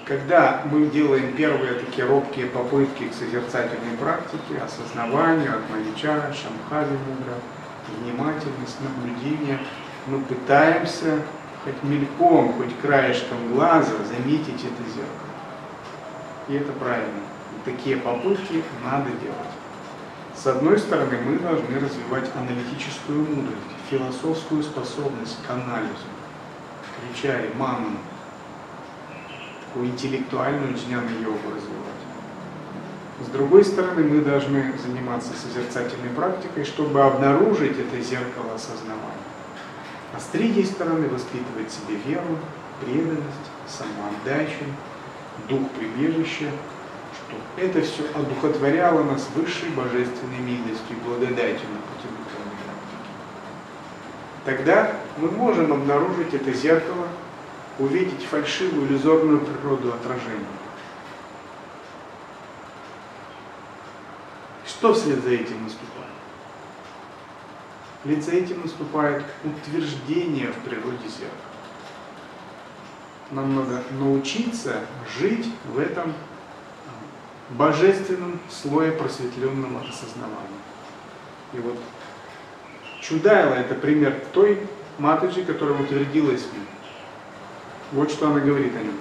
[0.05, 7.35] Когда мы делаем первые такие робкие попытки к созерцательной практике, осознаванию, атмавичара, шамхави мудра,
[7.99, 9.59] внимательность, наблюдение,
[10.07, 11.21] мы пытаемся
[11.63, 15.31] хоть мельком, хоть краешком глаза заметить это зеркало.
[16.47, 17.21] И это правильно.
[17.65, 19.37] Такие попытки надо делать.
[20.35, 26.07] С одной стороны, мы должны развивать аналитическую мудрость, философскую способность к анализу,
[27.13, 27.97] кричали маму,
[29.67, 31.90] такую интеллектуальную джняна-йогу развивать.
[33.25, 39.29] С другой стороны, мы должны заниматься созерцательной практикой, чтобы обнаружить это зеркало осознавания.
[40.15, 42.39] А с третьей стороны, воспитывать себе веру,
[42.83, 44.65] преданность, самоотдачу,
[45.47, 46.49] дух прибежища,
[47.13, 53.11] чтобы это все одухотворяло нас высшей божественной милостью и благодатью на пути духовной практики.
[54.45, 57.07] Тогда мы можем обнаружить это зеркало
[57.77, 60.60] увидеть фальшивую иллюзорную природу отражения.
[64.81, 66.09] Что вслед за этим наступает?
[68.01, 71.29] Вслед за этим наступает утверждение в природе зеркала.
[73.29, 74.81] Нам надо научиться
[75.19, 76.15] жить в этом
[77.51, 80.61] божественном слое просветленного осознавания.
[81.53, 81.77] И вот
[83.01, 84.67] Чудайла– это пример той
[84.97, 86.65] маточки, которая утвердилась в нем.
[87.91, 88.97] Вот что она говорит о нем.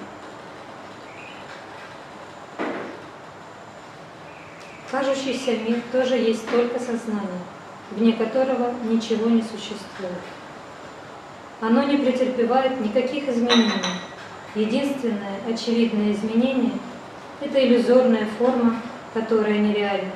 [5.01, 7.41] Кажущийся мир тоже есть только сознание,
[7.93, 10.21] вне которого ничего не существует.
[11.63, 13.83] Оно не претерпевает никаких изменений.
[14.55, 16.73] Единственное очевидное изменение–
[17.41, 18.77] это иллюзорная форма,
[19.15, 20.13] которая нереальна.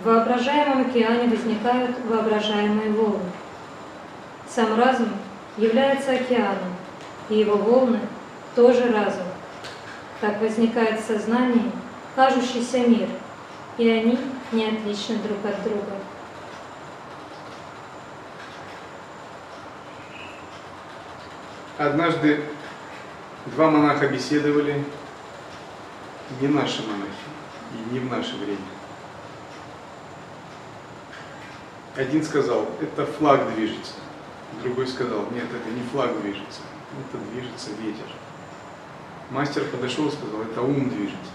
[0.00, 3.30] В воображаемом океане возникают воображаемые волны.
[4.48, 5.10] Сам разум
[5.58, 6.74] является океаном,
[7.28, 8.00] и его волны
[8.56, 9.26] тоже разум.
[10.22, 11.70] Так возникает в сознании
[12.16, 13.08] кажущийся мир,
[13.78, 14.18] и они
[14.50, 15.92] не отличны друг от друга.
[21.78, 22.42] Однажды
[23.46, 24.84] два монаха беседовали,
[26.40, 27.12] не наши монахи,
[27.72, 28.58] и не в наше время.
[31.94, 33.94] Один сказал, это флаг движется.
[34.62, 36.62] Другой сказал, нет, это не флаг движется,
[36.98, 38.06] это движется ветер.
[39.30, 41.30] Мастер подошел и сказал, это ум движется.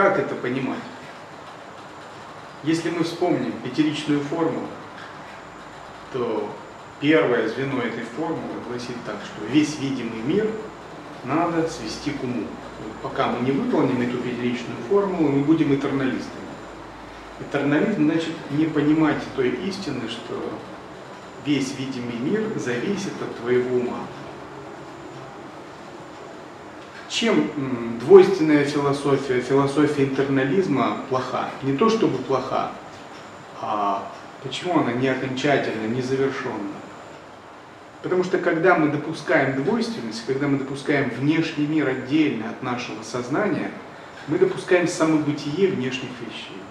[0.00, 0.78] Как это понимать?
[2.64, 4.66] Если мы вспомним пятеричную формулу,
[6.14, 6.50] то
[7.00, 10.50] первое звено этой формулы гласит так, что весь видимый мир
[11.24, 12.44] надо свести к уму.
[13.02, 16.48] Пока мы не выполним эту пятеричную формулу, мы будем этерналистами.
[17.38, 20.42] Этернализм значит не понимать той истины, что
[21.44, 24.06] весь видимый мир зависит от твоего ума.
[27.10, 27.50] Чем
[27.98, 31.50] двойственная философия, философия интернализма плоха?
[31.64, 32.70] Не то чтобы плоха,
[33.60, 34.08] а
[34.44, 36.70] почему она не окончательна, не завершенна?
[38.04, 43.72] Потому что когда мы допускаем двойственность, когда мы допускаем внешний мир отдельно от нашего сознания,
[44.28, 46.62] мы допускаем самобытие внешних вещей.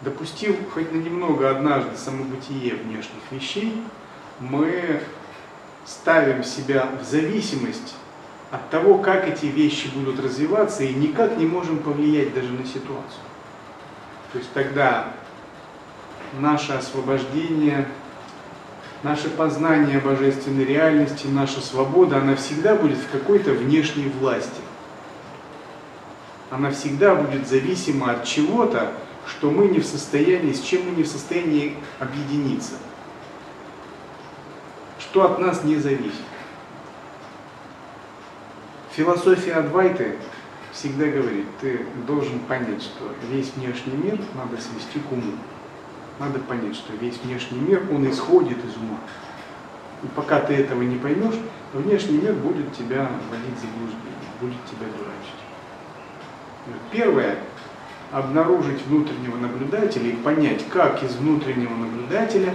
[0.00, 3.82] Допустив хоть на немного однажды самобытие внешних вещей,
[4.38, 5.00] мы
[5.84, 7.96] ставим себя в зависимость
[8.50, 13.22] от того, как эти вещи будут развиваться, и никак не можем повлиять даже на ситуацию.
[14.32, 15.12] То есть тогда
[16.38, 17.88] наше освобождение,
[19.02, 24.60] наше познание божественной реальности, наша свобода, она всегда будет в какой-то внешней власти.
[26.50, 28.92] Она всегда будет зависима от чего-то,
[29.26, 32.72] что мы не в состоянии, с чем мы не в состоянии объединиться.
[34.98, 36.24] Что от нас не зависит.
[38.98, 40.16] Философия Адвайты
[40.72, 45.34] всегда говорит, ты должен понять, что весь внешний мир надо свести к уму.
[46.18, 48.98] Надо понять, что весь внешний мир, он исходит из ума.
[50.02, 51.36] И пока ты этого не поймешь,
[51.72, 55.42] внешний мир будет тебя вводить в заблуждение, будет тебя дурачить.
[56.90, 57.38] Первое,
[58.10, 62.52] обнаружить внутреннего наблюдателя и понять, как из внутреннего наблюдателя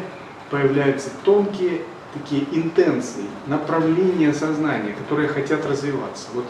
[0.50, 1.84] появляются тонкие
[2.14, 6.28] такие интенции, направления сознания, которые хотят развиваться.
[6.34, 6.46] Вот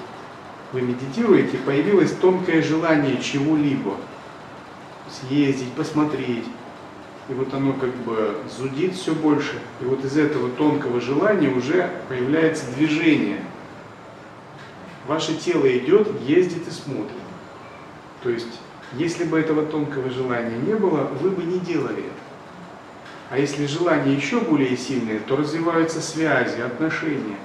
[0.71, 3.95] вы медитируете, появилось тонкое желание чего-либо.
[5.09, 6.45] Съездить, посмотреть.
[7.29, 9.59] И вот оно как бы зудит все больше.
[9.81, 13.43] И вот из этого тонкого желания уже появляется движение.
[15.07, 17.11] Ваше тело идет, ездит и смотрит.
[18.23, 18.59] То есть,
[18.93, 22.22] если бы этого тонкого желания не было, вы бы не делали это.
[23.33, 27.37] А если желание еще более сильное, то развиваются связи, отношения.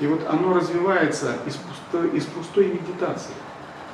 [0.00, 3.34] И вот оно развивается из пустой, из пустой медитации.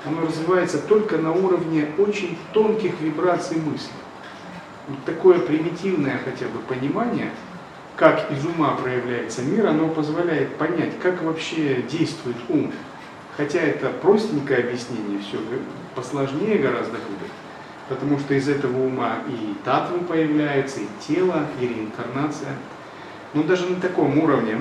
[0.06, 3.92] Оно развивается только на уровне очень тонких вибраций мысли.
[4.88, 7.30] Вот такое примитивное хотя бы понимание,
[7.96, 12.72] как из ума проявляется мир, оно позволяет понять, как вообще действует ум.
[13.36, 15.36] Хотя это простенькое объяснение, все
[15.94, 17.30] посложнее гораздо будет.
[17.88, 22.56] Потому что из этого ума и татвы появляются, и тело, и реинкарнация.
[23.34, 24.58] Но даже на таком уровне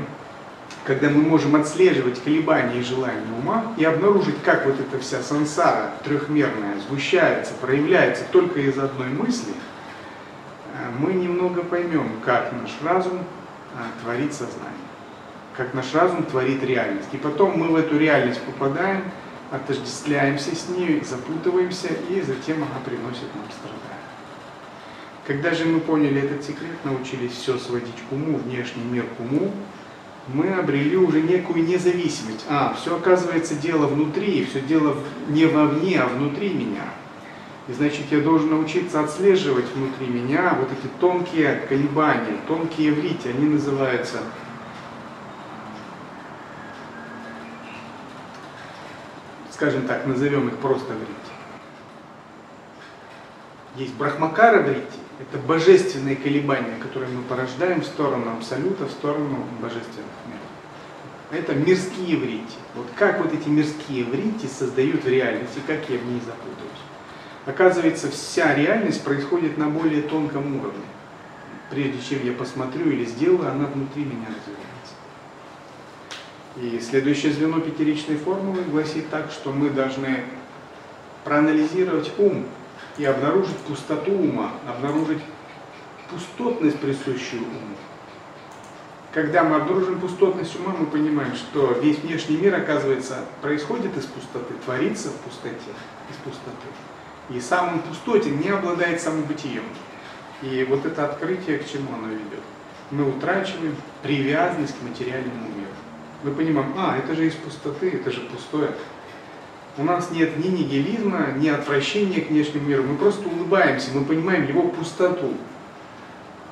[0.84, 5.91] когда мы можем отслеживать колебания и желания ума и обнаружить, как вот эта вся сансара
[6.03, 9.53] трехмерная сгущается, проявляется только из одной мысли,
[10.74, 14.72] э, мы немного поймем, как наш разум э, творит сознание,
[15.55, 17.09] как наш разум творит реальность.
[17.11, 19.03] И потом мы в эту реальность попадаем,
[19.51, 23.81] отождествляемся с ней, запутываемся, и затем она приносит нам страдания.
[25.27, 29.51] Когда же мы поняли этот секрет, научились все сводить к уму, внешний мир к уму,
[30.27, 32.45] мы обрели уже некую независимость.
[32.47, 34.95] А, все оказывается дело внутри, все дело
[35.27, 36.85] не вовне, а внутри меня.
[37.67, 43.47] И значит, я должен научиться отслеживать внутри меня вот эти тонкие колебания, тонкие врити, они
[43.47, 44.19] называются
[49.62, 51.32] скажем так, назовем их просто врити.
[53.76, 60.18] Есть брахмакара врити, это божественные колебания, которые мы порождаем в сторону Абсолюта, в сторону божественных
[60.26, 60.41] миров.
[61.30, 62.57] Это мирские врити.
[62.74, 66.82] Вот как вот эти мирские врити создают реальность, и как я в ней запутаюсь.
[67.45, 70.86] Оказывается, вся реальность происходит на более тонком уровне.
[71.70, 74.70] Прежде чем я посмотрю или сделаю, она внутри меня развивается.
[76.57, 80.23] И следующее звено пятеричной формулы гласит так, что мы должны
[81.23, 82.45] проанализировать ум,
[82.97, 85.21] и обнаружить пустоту ума, обнаружить
[86.09, 87.75] пустотность, присущую уму.
[89.13, 94.53] Когда мы обнаружим пустотность ума, мы понимаем, что весь внешний мир, оказывается, происходит из пустоты,
[94.65, 95.71] творится в пустоте,
[96.09, 96.67] из пустоты.
[97.29, 99.63] И сам он пустотен, не обладает самобытием.
[100.41, 102.43] И вот это открытие, к чему оно ведет?
[102.89, 105.70] Мы утрачиваем привязанность к материальному миру.
[106.24, 108.72] Мы понимаем, а, это же из пустоты, это же пустое.
[109.78, 112.84] У нас нет ни нигилизма, ни отвращения к внешнему миру.
[112.84, 115.34] Мы просто улыбаемся, мы понимаем его пустоту.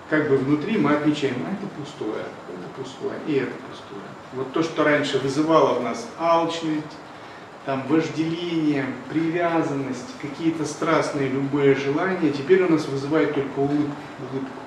[0.09, 4.01] Как бы внутри мы отмечаем, а это пустое, это пустое, и это пустое.
[4.33, 6.97] Вот то, что раньше вызывало в нас алчность,
[7.65, 13.95] там, вожделение, привязанность, какие-то страстные любые желания, теперь у нас вызывает только улыбку.
[14.31, 14.59] улыбку.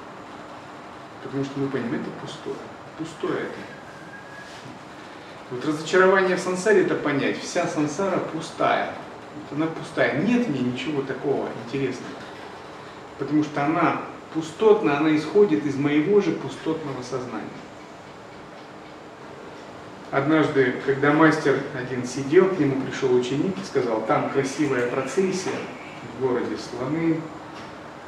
[1.25, 2.57] Потому что мы понимаем, это пустое.
[2.99, 3.82] Пустое это.
[5.53, 7.39] Вот разочарование в сансаре это понять.
[7.39, 8.95] Вся сансара пустая.
[9.35, 10.23] Вот она пустая.
[10.23, 12.15] Нет в ней ничего такого интересного.
[13.19, 14.01] Потому что она
[14.33, 17.45] пустотна, она исходит из моего же пустотного сознания.
[20.11, 25.53] Однажды, когда мастер один сидел, к нему пришел ученик и сказал, там красивая процессия,
[26.17, 27.21] в городе слоны,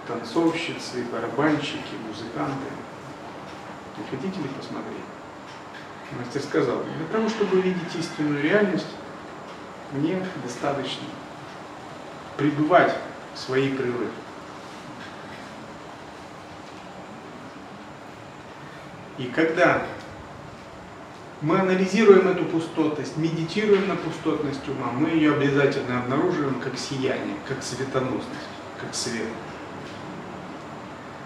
[0.09, 2.71] танцовщицы, барабанщики, музыканты.
[3.99, 5.14] Не хотите ли посмотреть?
[6.13, 8.87] Мастер сказал, для того, чтобы увидеть истинную реальность,
[9.93, 11.07] мне достаточно
[12.37, 12.95] пребывать
[13.35, 14.11] в своей природе.
[19.19, 19.87] И когда
[21.41, 27.63] мы анализируем эту пустотность, медитируем на пустотность ума, мы ее обязательно обнаруживаем как сияние, как
[27.63, 28.49] светоносность,
[28.81, 29.29] как свет.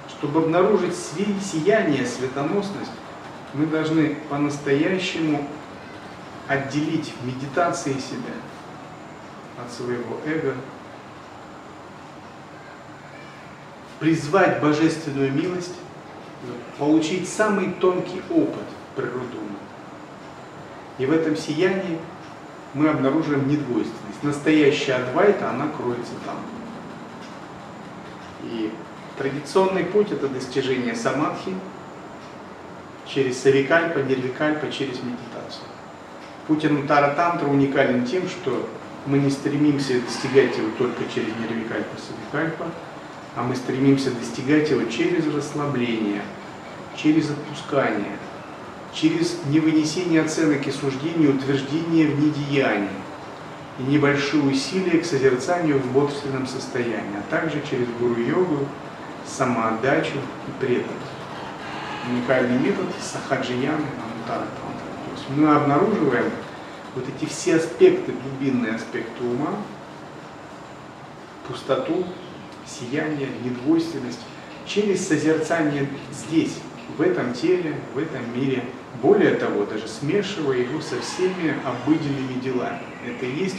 [0.08, 2.90] Чтобы обнаружить сияние, светоносность,
[3.54, 5.46] мы должны по-настоящему
[6.46, 8.34] отделить медитации себя
[9.62, 10.54] от своего эго,
[14.00, 15.74] призвать божественную милость,
[16.78, 19.58] получить самый тонкий опыт природы ума.
[20.98, 21.98] И в этом сиянии
[22.74, 24.22] мы обнаруживаем недвойственность.
[24.22, 26.36] Настоящая Адвайта, она кроется там.
[28.44, 28.72] И
[29.16, 31.54] традиционный путь– это достижение самадхи,
[33.12, 35.64] через савикальпа, нирвикальпа, через медитацию.
[36.46, 38.68] Путь Анутара Тантра уникален тем, что
[39.06, 42.66] мы не стремимся достигать его только через нирвикальпа, савикальпа,
[43.36, 46.22] а мы стремимся достигать его через расслабление,
[46.96, 48.16] через отпускание,
[48.92, 52.88] через невынесение оценок и суждений, утверждение в недеянии.
[53.78, 58.66] и небольшие усилия к созерцанию в бодрственном состоянии, а также через гуру-йогу,
[59.24, 61.07] самоотдачу и преданность.
[62.06, 66.30] Уникальный метод сахаджияны амутара То есть мы обнаруживаем
[66.94, 69.56] вот эти все аспекты, глубинные аспекты ума,
[71.46, 72.04] пустоту,
[72.66, 74.20] сияние, недвойственность,
[74.66, 76.58] через созерцание здесь,
[76.96, 78.64] в этом теле, в этом мире.
[79.02, 82.80] Более того, даже смешивая его со всеми обыденными делами.
[83.06, 83.58] Это и есть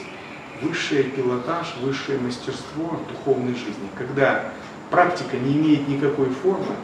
[0.61, 3.89] высший пилотаж, высшее мастерство духовной жизни.
[3.97, 4.51] Когда
[4.89, 6.75] практика не имеет никакой формы,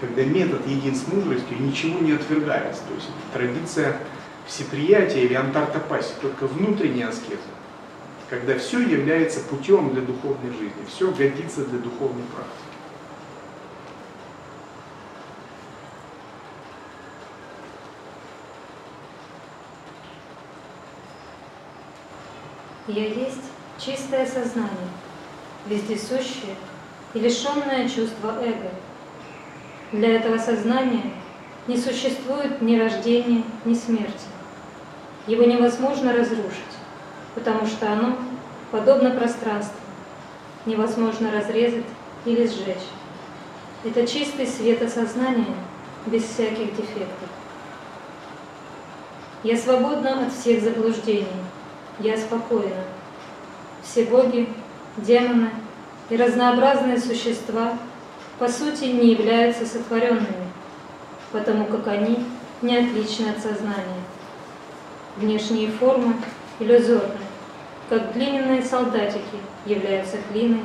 [0.00, 2.82] когда метод един с мудростью, ничего не отвергается.
[2.88, 4.00] То есть это традиция
[4.46, 7.40] всеприятия или антартопаси, только внутренняя аскеза.
[8.28, 12.66] Когда все является путем для духовной жизни, все годится для духовной практики.
[22.88, 23.42] Я есть
[23.78, 24.70] чистое сознание,
[25.66, 26.54] вездесущее
[27.14, 28.70] и лишенное чувства эго.
[29.92, 31.12] Для этого сознания
[31.68, 34.26] не существует ни рождения, ни смерти.
[35.26, 36.76] Его невозможно разрушить,
[37.34, 38.16] потому что оно
[38.70, 39.78] подобно пространству,
[40.64, 41.84] невозможно разрезать
[42.24, 42.86] или сжечь.
[43.84, 45.54] Это чистый свет осознания
[46.06, 47.28] без всяких дефектов.
[49.44, 51.26] Я свободна от всех заблуждений,
[52.00, 52.82] я спокойна.
[53.84, 54.48] Все боги,
[54.96, 55.50] демоны
[56.10, 57.78] и разнообразные существа
[58.38, 60.50] по сути не являются сотворенными,
[61.32, 62.24] потому как они
[62.62, 64.02] не отличны от сознания.
[65.16, 66.16] Внешние формы
[66.60, 67.16] иллюзорны,
[67.88, 70.64] как глиняные солдатики являются глиной,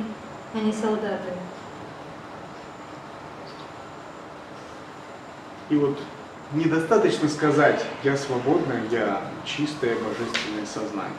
[0.54, 1.40] а не солдатами.
[5.70, 5.98] И вот
[6.52, 11.16] недостаточно сказать «я свободна, я чистое божественное сознание».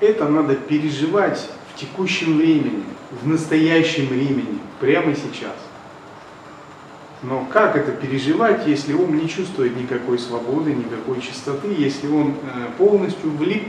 [0.00, 5.56] Это надо переживать в текущем времени, в настоящем времени, прямо сейчас.
[7.22, 12.68] Но как это переживать, если ум не чувствует никакой свободы, никакой чистоты, если он э,
[12.78, 13.68] полностью влип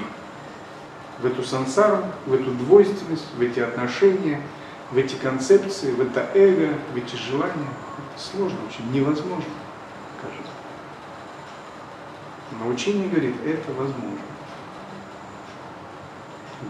[1.22, 4.42] в эту сансару, в эту двойственность, в эти отношения,
[4.92, 7.70] в эти концепции, в это эго, в эти желания?
[8.18, 9.54] Сложно очень, невозможно,
[10.20, 10.52] кажется.
[12.60, 14.18] Но учение говорит, это возможно.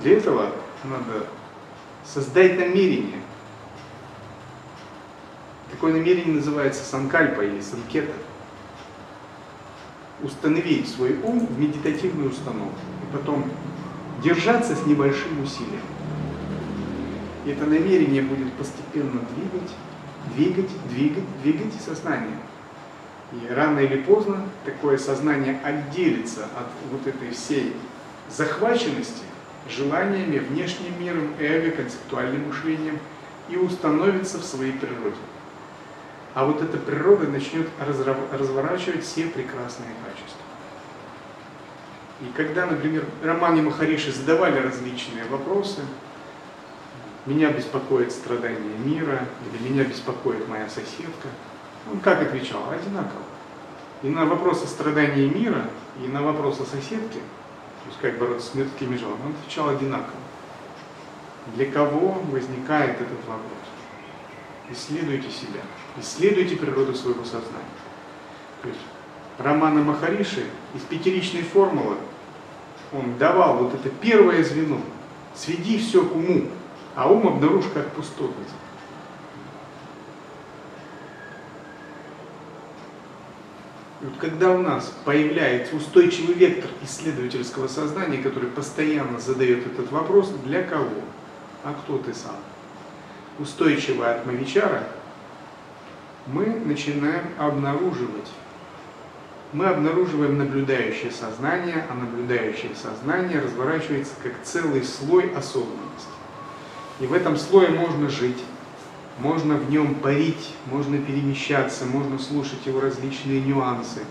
[0.02, 0.52] Для этого
[0.84, 1.28] надо
[2.06, 3.22] создать намерение.
[5.72, 8.14] Такое намерение называется санкальпа или санкета.
[10.22, 12.80] Установить свой ум в медитативную установку.
[13.02, 13.50] И потом
[14.24, 15.82] держаться с небольшим усилием.
[17.46, 19.72] И это намерение будет постепенно двигать
[20.36, 22.38] двигать, двигать, двигать сознание.
[23.32, 27.76] И рано или поздно такое сознание отделится от вот этой всей
[28.30, 29.24] захваченности
[29.70, 33.00] желаниями, внешним миром, эго, концептуальным мышлением
[33.50, 35.16] и установится в своей природе.
[36.34, 37.68] А вот эта природа начнет
[38.32, 40.42] разворачивать все прекрасные качества.
[42.22, 45.82] И когда, например, Романе Махариши задавали различные вопросы,
[47.26, 51.28] меня беспокоит страдание мира, или меня беспокоит моя соседка.
[51.92, 52.70] Он как отвечал?
[52.70, 53.24] Одинаково.
[54.02, 55.68] И на вопрос о страдании мира,
[56.04, 57.20] и на вопрос о соседке,
[57.84, 60.20] то есть как бороться с мирскими жалобами, он отвечал одинаково.
[61.56, 63.52] Для кого возникает этот вопрос?
[64.72, 65.62] Исследуйте себя,
[66.00, 67.66] исследуйте природу своего сознания.
[68.62, 68.80] То есть
[69.38, 71.98] Романа Махариши из пятиличной формулы
[72.94, 74.80] он давал вот это первое звено.
[75.36, 76.48] Сведи все к уму,
[76.96, 78.54] а ум обнаружишь как пустотность.
[84.04, 90.62] Вот когда у нас появляется устойчивый вектор исследовательского сознания, который постоянно задает этот вопрос, для
[90.62, 90.90] кого?
[91.64, 92.36] А кто ты сам?
[93.40, 94.90] Устойчивая атмавичара,
[96.28, 98.30] мы начинаем обнаруживать.
[99.54, 106.10] Мы обнаруживаем наблюдающее сознание, а наблюдающее сознание разворачивается как целый слой осознанности.
[107.00, 108.44] И в этом слое можно жить,
[109.20, 114.02] можно в нем парить, можно перемещаться, можно слушать его различные нюансы.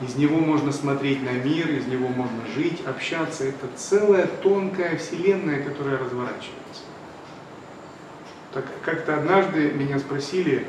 [0.00, 3.44] Из него можно смотреть на мир, из него можно жить, общаться.
[3.44, 6.82] Это целая тонкая вселенная, которая разворачивается.
[8.52, 10.66] Так как-то однажды меня спросили,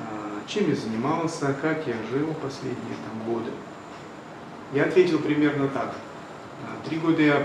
[0.00, 3.50] а, чем я занимался, как я жил последние там, годы.
[4.72, 5.94] Я ответил примерно так.
[6.64, 7.42] А, три года я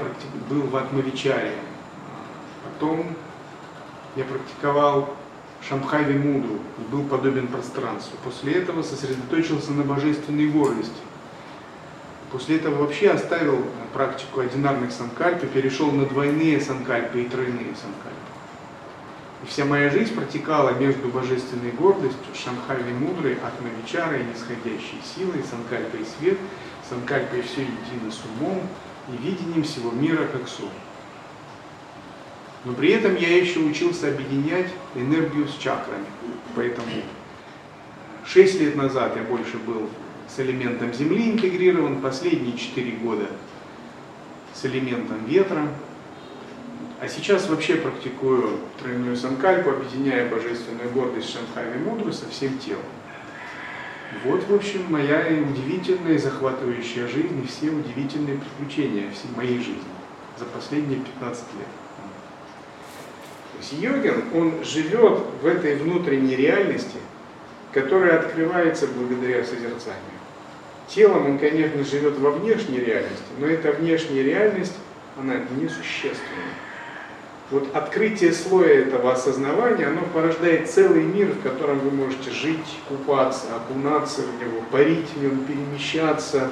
[0.50, 1.56] был в Атмавичаре,
[2.10, 3.16] а потом
[4.16, 5.16] я практиковал
[5.68, 6.60] Шамхави Мудру
[6.92, 8.18] был подобен пространству.
[8.24, 10.92] После этого сосредоточился на божественной гордости.
[12.32, 18.34] После этого вообще оставил практику одинарных санкальп и перешел на двойные санкальпы и тройные санкальпы.
[19.44, 26.38] И вся моя жизнь протекала между божественной гордостью, шамхальной мудрой, атмавичарой, нисходящей силой, санкальпой свет,
[26.90, 28.62] санкальпой все едино с умом
[29.10, 30.70] и видением всего мира как сон.
[32.66, 36.06] Но при этом я еще учился объединять энергию с чакрами.
[36.56, 36.88] Поэтому
[38.26, 39.90] шесть лет назад я больше был
[40.34, 43.28] с элементом Земли интегрирован, последние четыре года
[44.54, 45.68] с элементом ветра.
[47.02, 52.84] А сейчас вообще практикую тройную санкальпу, объединяя божественную гордость Шанхайной мудру со всем телом.
[54.24, 59.84] Вот, в общем, моя удивительная и захватывающая жизнь и все удивительные приключения всей моей жизни
[60.38, 61.83] за последние 15 лет.
[63.64, 66.98] Есть йогин, он живет в этой внутренней реальности,
[67.72, 70.02] которая открывается благодаря созерцанию.
[70.88, 74.74] Телом он, конечно, живет во внешней реальности, но эта внешняя реальность,
[75.18, 76.44] она несущественна.
[77.52, 83.48] Вот открытие слоя этого осознавания, оно порождает целый мир, в котором вы можете жить, купаться,
[83.56, 86.50] окунаться в него, парить в нем, перемещаться,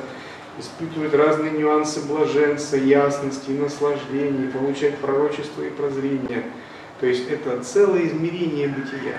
[0.59, 6.43] испытывать разные нюансы блаженства, ясности, наслаждений, получать пророчество и прозрение–
[7.01, 9.17] то есть это целое измерение бытия.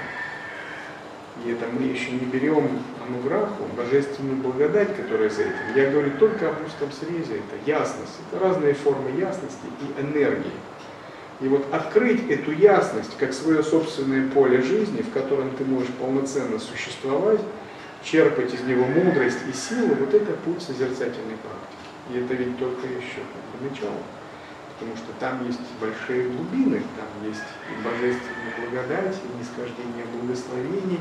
[1.44, 2.68] И это мы еще не берем
[3.04, 5.74] ануграху, божественную благодать, которая за этим.
[5.74, 10.52] Я говорю только об узком срезе, это ясность, это разные формы ясности и энергии.
[11.40, 16.60] И вот открыть эту ясность как свое собственное поле жизни, в котором ты можешь полноценно
[16.60, 17.40] существовать,
[18.04, 22.12] черпать из него мудрость и силу, вот это путь созерцательной практики.
[22.12, 23.22] И это ведь только еще
[23.60, 23.98] начало
[24.82, 31.00] потому что там есть большие глубины, там есть и божественная благодать, и нисхождение благословений,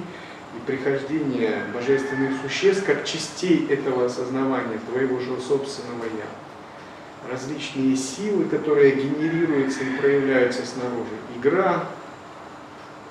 [0.56, 7.30] и прихождение божественных существ как частей этого осознавания, твоего же собственного «я».
[7.32, 11.16] Различные силы, которые генерируются и проявляются снаружи.
[11.38, 11.86] Игра.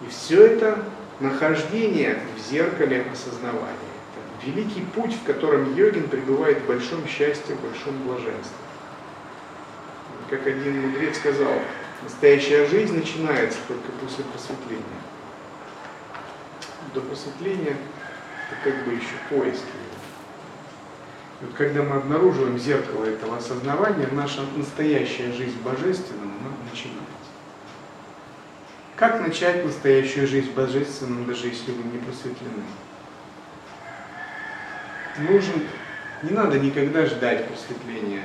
[0.03, 0.85] И все это
[1.21, 3.71] нахождение в зеркале осознавания.
[4.17, 8.57] Это великий путь, в котором йогин пребывает в большом счастье, в большом блаженстве
[10.31, 11.53] как один мудрец сказал,
[12.03, 14.85] настоящая жизнь начинается только после просветления.
[16.95, 17.77] До просветления
[18.47, 19.67] это как бы еще поиски.
[21.41, 27.01] И вот когда мы обнаруживаем зеркало этого осознавания, наша настоящая жизнь божественным она начинается.
[28.95, 32.63] Как начать настоящую жизнь божественным, даже если вы не просветлены?
[35.19, 35.67] Нужен,
[36.23, 38.25] не надо никогда ждать просветления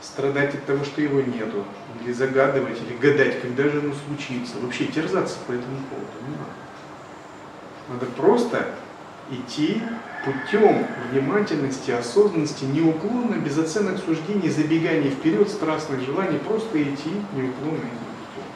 [0.00, 1.64] страдать от того, что его нету,
[2.00, 4.56] или загадывать, или гадать, когда же оно случится.
[4.60, 6.52] Вообще терзаться по этому поводу не надо.
[7.88, 8.74] Надо просто
[9.30, 9.82] идти
[10.24, 18.12] путем внимательности, осознанности, неуклонно, без оценок суждений, забеганий вперед, страстных желаний, просто идти неуклонно этим
[18.20, 18.50] путем.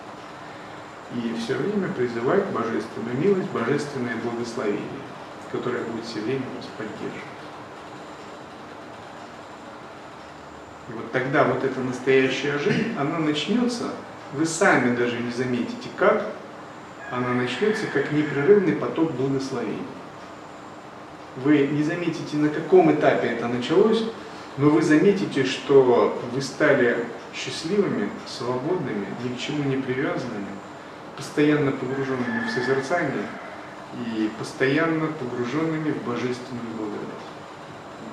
[1.16, 4.80] И все время призывать божественную милость, божественное благословение,
[5.51, 7.32] которое будет все время вас поддерживать.
[10.89, 13.91] И вот тогда вот эта настоящая жизнь, она начнется,
[14.33, 16.26] вы сами даже не заметите как,
[17.11, 19.87] она начнется как непрерывный поток благословений.
[21.37, 24.05] Вы не заметите, на каком этапе это началось,
[24.59, 30.47] но вы заметите, что вы стали счастливыми, свободными, ни к чему не привязанными,
[31.16, 33.26] постоянно погруженными в созерцание
[33.95, 37.02] и постоянно погруженными в божественную благодать.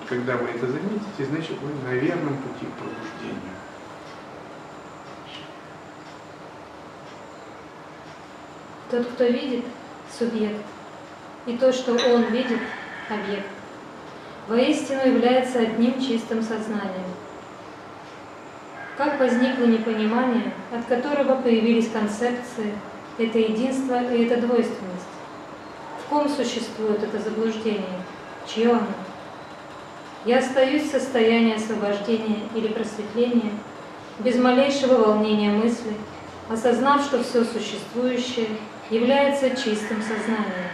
[0.09, 3.53] Когда вы это заметите, значит вы на верном пути к пробуждению.
[8.89, 9.65] Тот, кто видит,
[10.11, 10.65] субъект,
[11.45, 12.57] и то, что он видит,
[13.07, 13.45] объект,
[14.47, 17.05] воистину является одним чистым сознанием.
[18.97, 22.73] Как возникло непонимание, от которого появились концепции,
[23.19, 25.05] это единство и это двойственность?
[26.03, 28.01] В ком существует это заблуждение?
[28.47, 28.87] Чье оно?
[30.25, 33.51] Я остаюсь в состоянии освобождения или просветления,
[34.19, 35.93] без малейшего волнения мысли,
[36.49, 38.47] осознав, что все существующее
[38.89, 40.69] является чистым сознанием.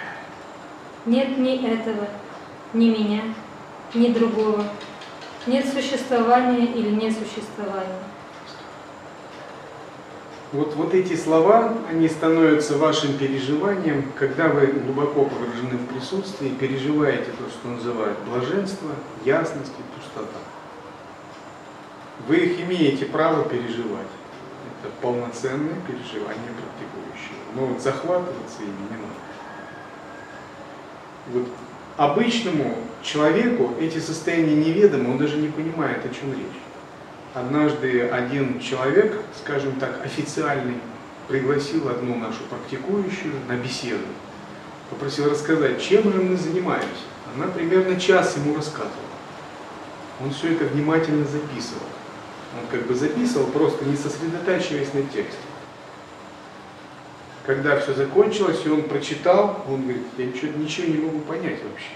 [1.05, 2.07] Нет ни этого,
[2.73, 3.21] ни меня,
[3.93, 4.63] ни другого.
[5.45, 8.01] Нет существования или несуществования.
[10.51, 16.55] Вот, вот эти слова, они становятся вашим переживанием, когда вы глубоко погружены в присутствие и
[16.55, 18.91] переживаете то, что называют блаженство,
[19.25, 20.39] ясность и пустота.
[22.27, 24.07] Вы их имеете право переживать.
[24.81, 27.37] Это полноценное переживание практикующего.
[27.55, 29.25] Но вот захватываться ими не надо.
[31.33, 31.47] Вот
[31.97, 36.61] обычному человеку эти состояния неведомы, он даже не понимает, о чем речь.
[37.35, 40.77] Однажды один человек, скажем так, официальный,
[41.27, 44.05] пригласил одну нашу практикующую на беседу.
[44.89, 47.03] Попросил рассказать, чем же мы занимаемся.
[47.35, 48.95] Она примерно час ему рассказывала.
[50.21, 51.83] Он все это внимательно записывал.
[52.57, 55.35] Он как бы записывал, просто не сосредотачиваясь на тексте.
[57.45, 61.91] Когда все закончилось, и он прочитал, он говорит, я ничего, ничего не могу понять вообще.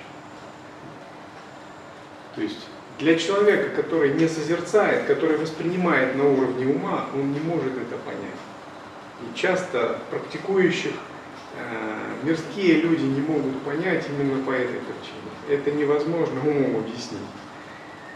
[2.36, 2.60] То есть
[3.00, 8.42] для человека, который не созерцает, который воспринимает на уровне ума, он не может это понять.
[9.22, 15.30] И часто практикующих э, мирские люди не могут понять именно по этой причине.
[15.50, 17.20] Это невозможно умом объяснить.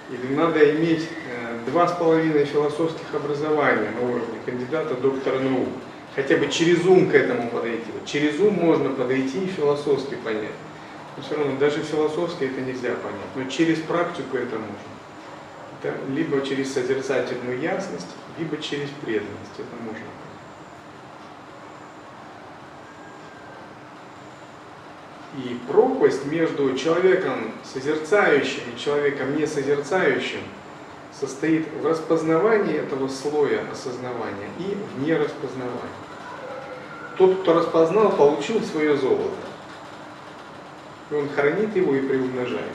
[0.09, 5.69] Или надо иметь э, два с половиной философских образования на уровне кандидата доктора наук.
[6.13, 7.89] Хотя бы через ум к этому подойти.
[8.05, 10.51] Через ум можно подойти и философски понять.
[11.15, 13.35] Но все равно даже философски это нельзя понять.
[13.35, 14.93] Но через практику это можно.
[15.81, 18.07] Это либо через созерцательную ясность,
[18.37, 19.53] либо через преданность.
[19.57, 20.05] Это можно.
[25.37, 30.41] И пропасть между человеком созерцающим и человеком не созерцающим
[31.19, 36.03] состоит в распознавании этого слоя осознавания и в нераспознавании.
[37.17, 39.35] Тот, кто распознал, получил свое золото.
[41.13, 42.71] Он хранит его и приумножает.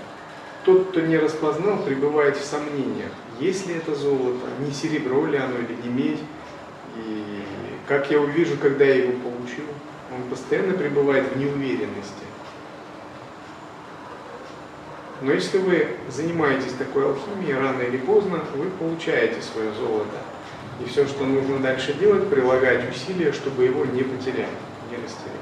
[0.65, 3.11] Тот, кто не распознал, пребывает в сомнениях,
[3.41, 6.21] есть ли это золото, не серебро ли оно или не медь,
[6.97, 7.43] и
[7.87, 9.63] как я увижу, когда я его получу.
[10.15, 12.25] Он постоянно пребывает в неуверенности.
[15.21, 20.19] Но если вы занимаетесь такой алхимией, рано или поздно вы получаете свое золото.
[20.85, 24.49] И все, что нужно дальше делать, прилагать усилия, чтобы его не потерять,
[24.91, 25.39] не растерять.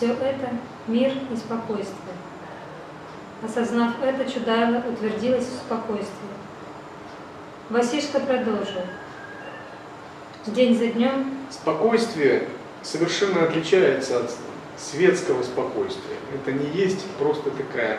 [0.00, 0.48] Все это
[0.86, 2.14] мир и спокойствие.
[3.44, 6.08] Осознав это, Чудайло утвердилась в спокойствии.
[7.68, 8.80] Васишка продолжил.
[10.46, 12.48] День за днем Спокойствие
[12.80, 14.34] совершенно отличается от
[14.78, 16.16] светского спокойствия.
[16.34, 17.98] Это не есть просто такая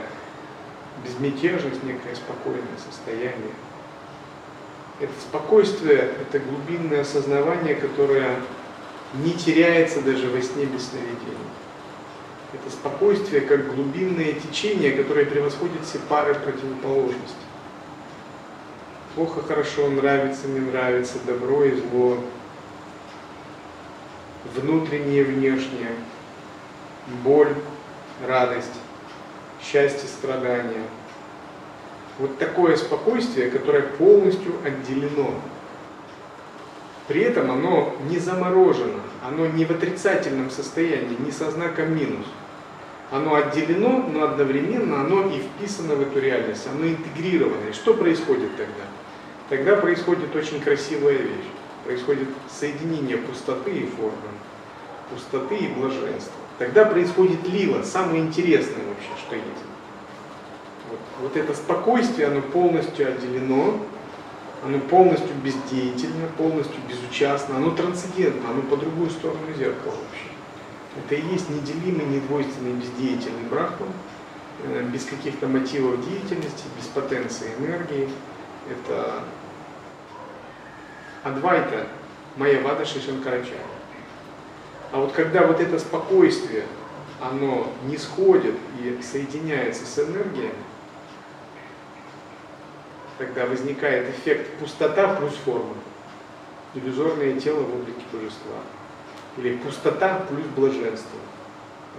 [1.06, 3.54] безмятежность, некое спокойное состояние.
[5.00, 8.38] Это спокойствие, это глубинное осознавание, которое
[9.14, 11.38] не теряется даже во сне без сновидений.
[12.54, 17.36] Это спокойствие как глубинное течение, которое превосходит все пары противоположностей.
[19.16, 22.18] Плохо, хорошо, нравится, не нравится, добро и зло,
[24.56, 25.92] внутреннее, внешнее,
[27.24, 27.54] боль,
[28.26, 28.80] радость,
[29.62, 30.84] счастье, страдания.
[32.20, 35.36] Вот такое спокойствие, которое полностью отделено.
[37.08, 42.26] При этом оно не заморожено, оно не в отрицательном состоянии, не со знаком минус.
[43.12, 47.70] Оно отделено, но одновременно оно и вписано в эту реальность, оно интегрировано.
[47.70, 48.86] И что происходит тогда?
[49.50, 51.52] Тогда происходит очень красивая вещь.
[51.86, 54.32] Происходит соединение пустоты и формы,
[55.10, 59.66] пустоты и блаженства тогда происходит лила, самое интересное вообще, что есть.
[60.92, 63.80] Вот, вот это спокойствие, оно полностью отделено,
[64.64, 69.96] оно полностью бездеятельно, полностью безучастно, оно трансцендентно, оно по другую сторону зеркала.
[70.98, 73.90] Это и есть неделимый, недвойственный, бездеятельный брахман,
[74.64, 78.10] э, без каких-то мотивов деятельности, без потенции энергии.
[78.70, 79.24] Это
[81.24, 81.88] Адвайта,
[82.36, 83.58] моя Вада Шишанкарачаря.
[84.92, 86.66] А вот когда вот это спокойствие,
[87.22, 90.52] оно не сходит и соединяется с энергией,
[93.18, 95.76] тогда возникает эффект пустота плюс форма.
[96.74, 98.58] Иллюзорное тело в облике божества.
[99.38, 101.20] Или пустота плюс блаженство.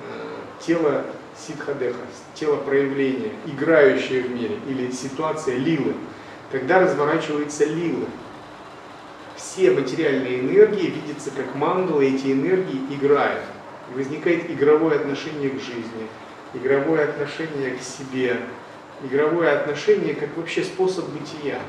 [0.06, 1.04] Э, тело
[1.36, 1.98] ситхадеха,
[2.34, 5.94] тело проявления, играющее в мире, или ситуация лилы.
[6.50, 8.06] Тогда разворачивается лила
[9.42, 13.42] все материальные энергии видятся как мандалы, эти энергии играют.
[13.90, 16.06] И возникает игровое отношение к жизни,
[16.54, 18.38] игровое отношение к себе,
[19.02, 21.60] игровое отношение как вообще способ бытия.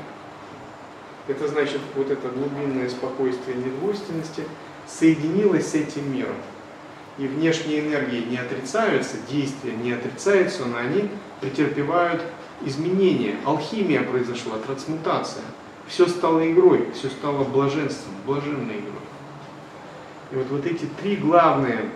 [1.26, 4.44] Это значит, вот это глубинное спокойствие недвойственности
[4.86, 6.36] соединилось с этим миром.
[7.18, 11.08] И внешние энергии не отрицаются, действия не отрицаются, но они
[11.40, 12.22] претерпевают
[12.64, 13.36] изменения.
[13.44, 15.44] Алхимия произошла, трансмутация–
[15.86, 18.92] все стало игрой, все стало блаженством, блаженной игрой.
[20.32, 21.90] И вот, вот эти три главные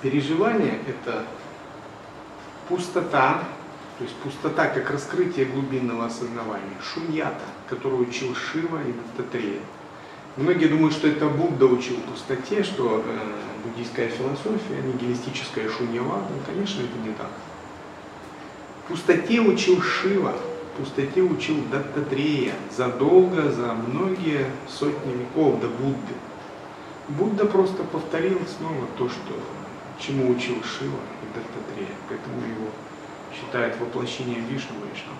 [0.00, 1.24] переживания– это
[2.68, 3.44] пустота,
[3.98, 9.60] то есть пустота как раскрытие глубинного осознавания, шуньята, которую учил Шива и Даттатрея.
[10.36, 13.32] Многие думают, что это Будда учил пустоте, что э,
[13.64, 16.24] буддийская философия, нигилистическая шуньявада.
[16.30, 17.30] Ну, конечно, это не так.
[18.88, 20.34] Пустоте учил Шива,
[20.78, 26.14] пустоте учил Даттатрея задолго, за многие сотни веков до Будды.
[27.08, 29.34] Будда просто повторил снова то, что,
[30.00, 32.70] чему учил Шива и Даттатрея, поэтому его
[33.34, 35.18] считают воплощением Вишну Вайшнава.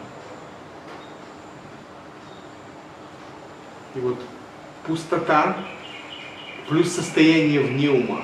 [3.94, 4.18] И вот
[4.86, 5.56] пустота
[6.68, 8.22] плюс состояние вне ума.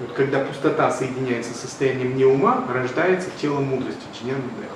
[0.00, 4.74] Вот когда пустота соединяется с состоянием вне ума, рождается тело мудрости, чиньян-деха.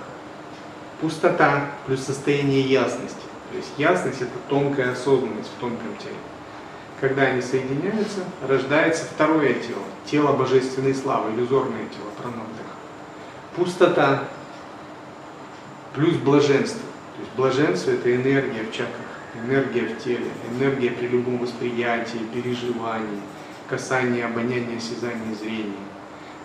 [1.00, 3.16] Пустота плюс состояние ясности.
[3.50, 6.14] То есть ясность это тонкая осознанность в тонком теле.
[7.00, 12.76] Когда они соединяются, рождается второе тело, тело божественной славы, иллюзорное тело, пранамдеха.
[13.56, 14.24] Пустота
[15.94, 16.80] плюс блаженство.
[17.16, 19.05] То есть блаженство это энергия в чакрах
[19.44, 23.20] энергия в теле, энергия при любом восприятии, переживании,
[23.68, 25.72] касании, обонянии, осязании, зрении.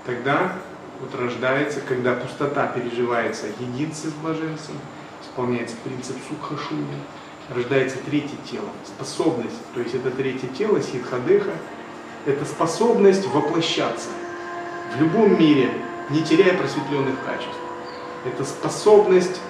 [0.06, 0.54] Тогда
[1.00, 4.78] вот рождается, когда пустота переживается единство с блаженством,
[5.22, 6.98] исполняется принцип сукхашуни,
[7.50, 11.52] рождается третье тело, способность, то есть это третье тело, ситхадеха,
[12.26, 14.10] это способность воплощаться
[14.96, 15.72] в любом мире,
[16.10, 17.58] не теряя просветленных качеств.
[18.26, 19.42] Это способность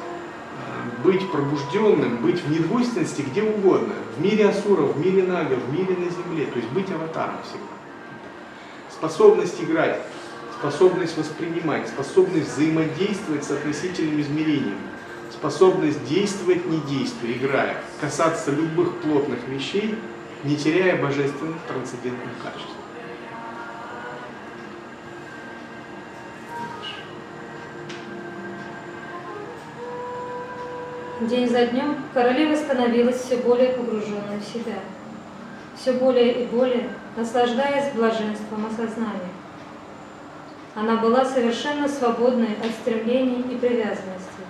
[1.03, 5.95] быть пробужденным, быть в недвойственности где угодно, в мире асуров, в мире нага, в мире
[5.97, 7.73] на земле, то есть быть аватаром всегда.
[8.89, 10.01] Способность играть,
[10.59, 14.77] способность воспринимать, способность взаимодействовать с относительным измерением,
[15.31, 19.95] способность действовать не действуя, играя, касаться любых плотных вещей,
[20.43, 22.80] не теряя божественных трансцендентных качеств.
[31.21, 34.79] День за днем королева становилась все более погруженной в себя,
[35.79, 39.29] все более и более наслаждаясь блаженством осознания.
[40.73, 44.47] Она была совершенно свободной от стремлений и привязанностей.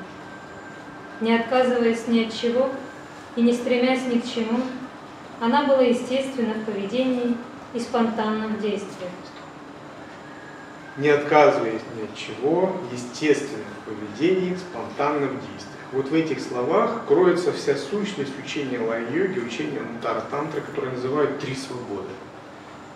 [1.19, 2.69] Не отказываясь ни от чего
[3.35, 4.61] и не стремясь ни к чему,
[5.41, 7.35] она была естественна в поведении
[7.73, 9.09] и спонтанном действии.
[10.95, 15.80] Не отказываясь ни от чего, естественно в поведении, спонтанном действии.
[15.91, 22.07] Вот в этих словах кроется вся сущность учения лай-йоги, учения Нутара-тантры, которое называют три свободы.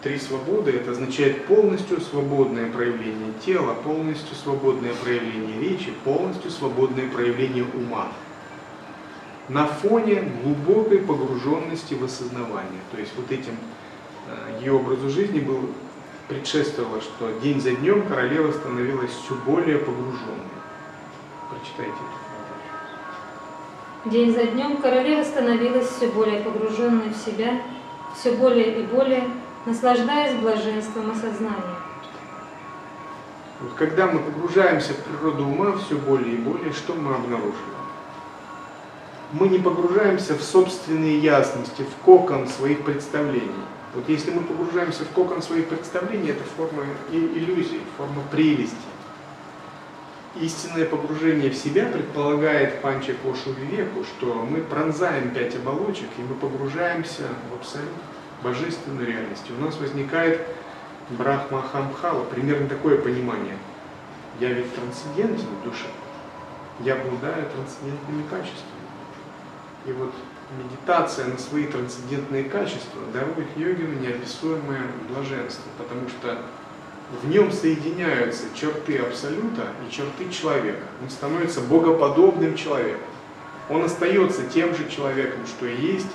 [0.02, 7.66] Три свободы– это означает полностью свободное проявление тела, полностью свободное проявление речи, полностью свободное проявление
[7.74, 8.14] ума.
[9.50, 12.82] На фоне глубокой погруженности в осознавание.
[12.92, 13.58] То есть вот этим
[14.28, 15.70] э, ее образу жизни был
[16.30, 20.56] предшествовало, что день за днем королева становилась все более погруженной.
[21.50, 22.25] Прочитайте это.
[24.06, 27.64] День за днем королева становилась все более погруженной в себя,
[28.16, 29.24] все более и более
[29.66, 31.76] наслаждаясь блаженством осознания.
[33.76, 37.56] Когда мы погружаемся в природу ума все более и более, что мы обнаруживаем?
[39.32, 43.50] Мы не погружаемся в собственные ясности, в кокон своих представлений.
[43.96, 48.76] Вот если мы погружаемся в кокон своих представлений, это форма иллюзии, форма прелести
[50.42, 56.36] истинное погружение в себя предполагает панча кошу веку, что мы пронзаем пять оболочек, и мы
[56.36, 57.90] погружаемся в абсолют
[58.44, 59.50] божественную реальность.
[59.50, 60.42] У нас возникает
[61.10, 63.58] брахма хамхала, примерно такое понимание.
[64.40, 65.88] Я ведь трансцендентен в душе,
[66.82, 68.76] я обладаю трансцендентными качествами.
[69.86, 70.14] И вот
[70.62, 76.40] медитация на свои трансцендентные качества дарует йогину неописуемое блаженство, потому что
[77.22, 80.84] в нем соединяются черты Абсолюта и черты человека.
[81.04, 83.02] Он становится богоподобным человеком.
[83.70, 86.12] Он остается тем же человеком, что и есть,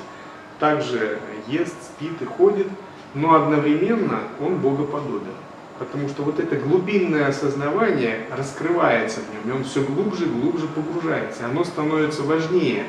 [0.59, 2.67] также ест, спит и ходит,
[3.15, 5.35] но одновременно он богоподобен.
[5.79, 10.69] Потому что вот это глубинное осознавание раскрывается в нем, и он все глубже и глубже
[10.69, 11.47] погружается.
[11.47, 12.85] Оно становится важнее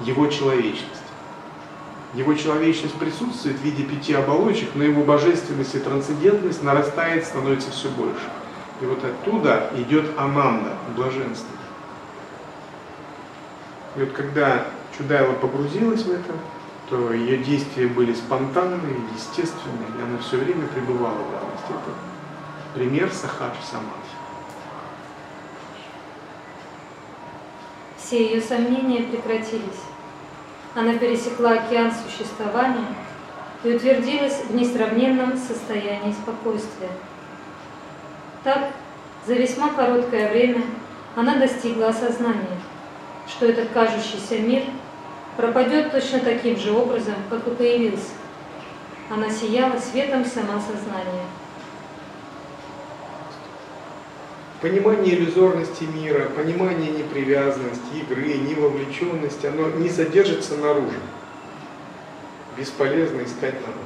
[0.00, 1.01] его человечности.
[2.14, 7.88] Его человечность присутствует в виде пяти оболочек, но его божественность и трансцендентность нарастает, становится все
[7.88, 8.30] больше.
[8.82, 11.56] И вот оттуда идет ананда, блаженство.
[13.96, 16.34] И вот когда Чудайла погрузилась в это,
[16.90, 21.70] то ее действия были спонтанные, естественные, и она все время пребывала в радости.
[21.70, 21.94] Это
[22.74, 24.16] пример Сахадж Самадхи.
[27.96, 29.80] Все ее сомнения прекратились.
[30.74, 32.86] Она пересекла океан существования
[33.62, 36.88] и утвердилась в несравненном состоянии спокойствия.
[38.42, 38.70] Так,
[39.26, 40.62] за весьма короткое время
[41.14, 42.58] она достигла осознания,
[43.28, 44.62] что этот кажущийся мир
[45.36, 48.12] пропадет точно таким же образом, как и появился.
[49.10, 51.26] Она сияла светом самосознания.
[54.62, 61.00] Понимание иллюзорности мира, понимание непривязанности, игры, невовлеченности, оно не содержится наружу.
[62.56, 63.82] Бесполезно искать наружу.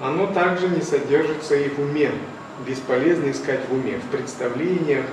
[0.00, 2.12] Оно также не содержится и в уме.
[2.64, 5.06] Бесполезно искать в уме, в представлениях,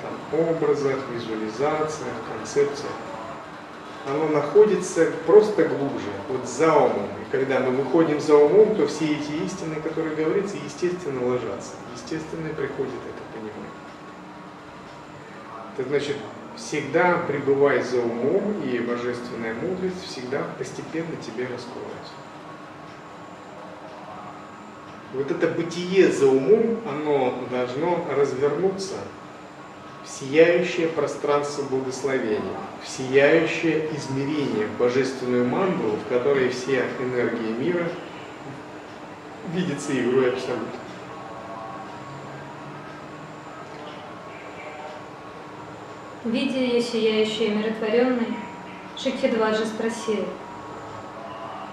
[0.00, 2.92] там, образах, визуализациях, концепциях.
[4.06, 7.08] Оно находится просто глубже, вот за умом.
[7.26, 11.72] И когда мы выходим за умом, то все эти истины, которые говорятся, естественно ложатся.
[11.96, 13.09] Естественно понимание.
[15.76, 16.16] Это значит,
[16.56, 22.14] всегда пребывай за умом, и божественная мудрость всегда постепенно тебе раскроется.
[25.12, 28.94] Вот это бытие за умом, оно должно развернуться
[30.04, 32.40] в сияющее пространство благословения,
[32.82, 37.88] в сияющее измерение, в божественную мандру, в которой все энергии мира
[39.52, 40.79] видятся игрой абсолютно.
[46.24, 48.36] Видя ее сияющей и миротворенной,
[48.98, 50.26] Шикхидваджа спросил,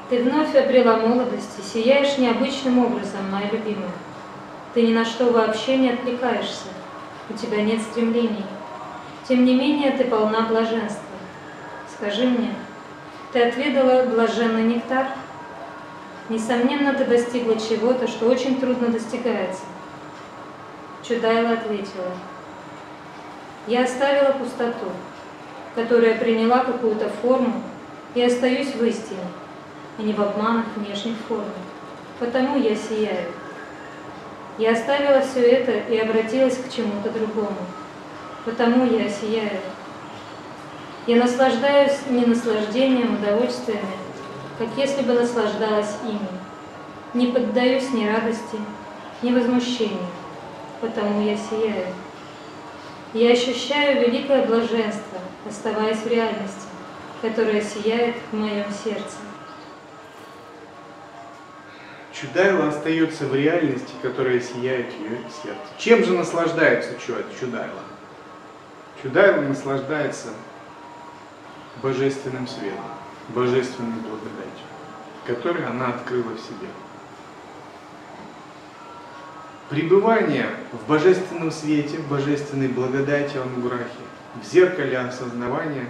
[0.09, 3.91] «Ты вновь обрела молодость и сияешь необычным образом, моя любимая.
[4.73, 6.69] Ты ни на что вообще не отвлекаешься,
[7.29, 8.45] у тебя нет стремлений.
[9.27, 11.03] Тем не менее, ты полна блаженства.
[11.93, 12.53] Скажи мне,
[13.33, 15.07] ты отведала блаженный нектар?
[16.29, 19.63] Несомненно, ты достигла чего-то, что очень трудно достигается.
[21.05, 22.13] Чудайла ответила,
[23.67, 24.91] я оставила пустоту,
[25.75, 27.61] которая приняла какую-то форму,
[28.15, 29.19] и остаюсь в истине,
[29.97, 31.43] а не в обманах внешних форм.
[32.19, 33.31] Потому я сияю.
[34.57, 37.57] Я оставила все это и обратилась к чему-то другому.
[38.43, 39.59] Потому я сияю.
[41.05, 43.97] Я наслаждаюсь не наслаждением, удовольствиями,
[44.57, 46.19] как если бы наслаждалась ими.
[47.13, 48.57] Не поддаюсь ни радости,
[49.21, 50.07] ни возмущению,
[50.81, 51.87] потому я сияю.
[53.13, 56.67] Я ощущаю великое блаженство, оставаясь в реальности,
[57.21, 59.17] которая сияет в моем сердце.
[62.11, 65.61] Чудайло остается в реальности, которая сияет в ее сердце.
[65.77, 66.93] Чем же наслаждается
[67.39, 67.83] Чудайло?
[69.01, 70.29] Чудайло наслаждается
[71.81, 72.83] божественным светом,
[73.29, 74.65] божественной благодатью,
[75.25, 76.67] которую она открыла в себе.
[79.69, 83.83] Пребывание в божественном свете, в божественной благодати Ангурахи,
[84.41, 85.87] в зеркале осознавания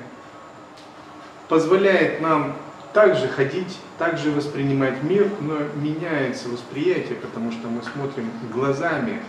[1.47, 2.55] позволяет нам
[2.93, 9.21] также ходить, также воспринимать мир, но меняется восприятие, потому что мы смотрим глазами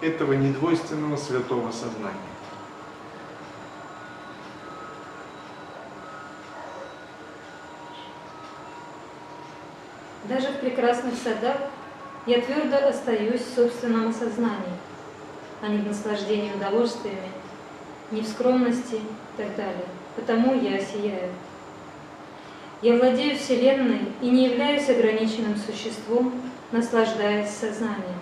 [0.00, 2.16] этого недвойственного святого сознания.
[10.24, 11.58] Даже в прекрасных садах
[12.26, 14.76] я твердо остаюсь в собственном осознании,
[15.62, 17.30] а не в наслаждении удовольствиями,
[18.10, 19.86] не в скромности и так далее.
[20.16, 21.30] Потому я сияю.
[22.80, 26.32] Я владею Вселенной и не являюсь ограниченным существом,
[26.70, 28.20] наслаждаясь сознанием.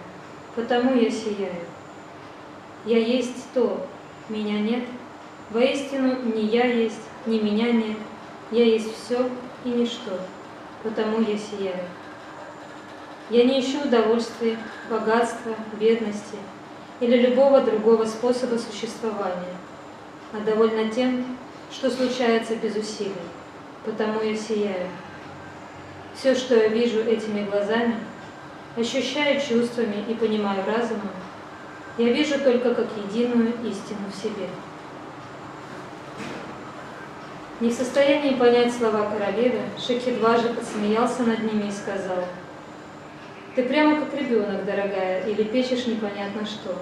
[0.55, 1.65] Потому я сияю.
[2.87, 3.87] Я есть то,
[4.29, 4.85] меня нет.
[5.51, 7.99] Воистину, не я есть, ни меня нет.
[8.51, 9.29] Я есть все
[9.65, 10.19] и ничто.
[10.83, 11.85] Потому я сияю.
[13.29, 14.57] Я не ищу удовольствия,
[14.89, 16.37] богатства, бедности
[17.01, 19.57] или любого другого способа существования,
[20.33, 21.37] а довольна тем,
[21.73, 23.13] что случается без усилий,
[23.85, 24.87] потому я сияю.
[26.15, 27.99] Все, что я вижу этими глазами,
[28.77, 31.11] ощущаю чувствами и понимаю разумом,
[31.99, 34.49] я вижу только как единую истину в себе.
[37.59, 42.25] Не в состоянии понять слова королевы, Шахидважа подсмеялся над ними и сказал–
[43.57, 46.79] ты прямо как ребенок, дорогая, или печешь непонятно что.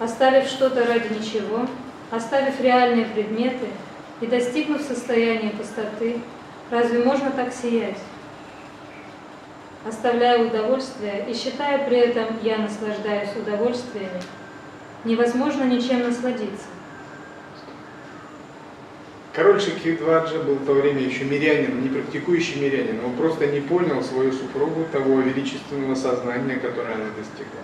[0.00, 1.66] Оставив что-то ради ничего,
[2.10, 3.68] оставив реальные предметы
[4.20, 6.20] и достигнув состояния пустоты,
[6.70, 7.98] разве можно так сиять?
[9.86, 14.20] Оставляя удовольствие и считая при этом «я наслаждаюсь удовольствиями»,
[15.04, 16.66] невозможно ничем насладиться.
[19.38, 23.04] Король Шикхидваджа был в то время еще мирянин, не практикующий мирянин.
[23.04, 27.60] Он просто не понял свою супругу того величественного сознания, которое она достигла.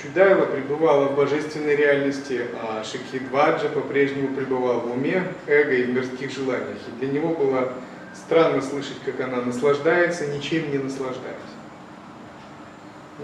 [0.00, 6.30] Чудайло пребывала в божественной реальности, а Шикхидваджа по-прежнему пребывал в уме, эго и в мирских
[6.30, 6.78] желаниях.
[6.86, 7.72] И для него было
[8.14, 11.34] странно слышать, как она наслаждается, ничем не наслаждаясь.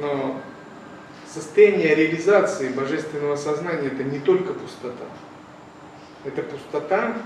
[0.00, 0.40] Но
[1.32, 5.04] состояние реализации божественного сознания– это не только пустота.
[6.24, 7.16] Это пустота,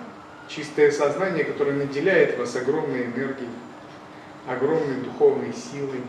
[0.49, 3.51] чистое сознание, которое наделяет вас огромной энергией,
[4.47, 6.01] огромной духовной силой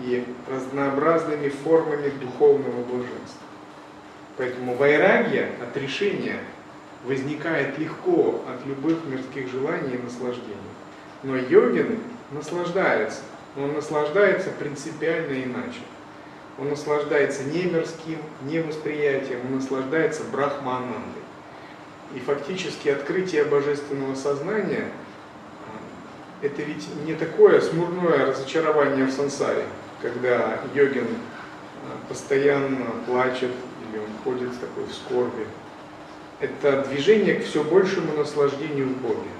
[0.00, 3.46] и разнообразными формами духовного блаженства.
[4.36, 6.40] Поэтому вайрагия, отрешение,
[7.04, 10.56] возникает легко от любых мирских желаний и наслаждений.
[11.22, 11.98] Но йогин
[12.30, 13.20] наслаждается,
[13.56, 15.80] но он наслаждается принципиально иначе.
[16.58, 21.21] Он наслаждается не мирским, не восприятием, он наслаждается брахманандой.
[22.14, 24.88] И фактически открытие божественного сознания
[26.42, 29.64] это ведь не такое смурное разочарование в сансаре,
[30.02, 33.52] когда йогин а, постоянно плачет
[33.88, 35.46] или он ходит в такой в скорби.
[36.40, 39.30] Это движение к все большему наслаждению в Боге.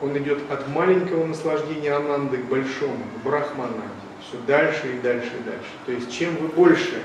[0.00, 3.82] Он идет от маленького наслаждения Ананды к большому, к Брахмананде.
[4.20, 5.70] Все дальше и дальше и дальше.
[5.86, 7.02] То есть чем вы больше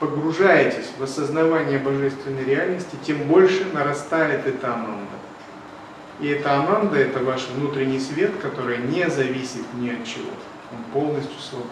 [0.00, 5.14] погружаетесь в осознавание божественной реальности, тем больше нарастает эта ананда.
[6.20, 10.30] И эта ананда– это ваш внутренний свет, который не зависит ни от чего.
[10.72, 11.70] Он полностью свободен.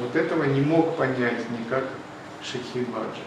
[0.00, 1.84] Вот этого не мог понять никак
[2.42, 3.22] Шикхи-Баджи.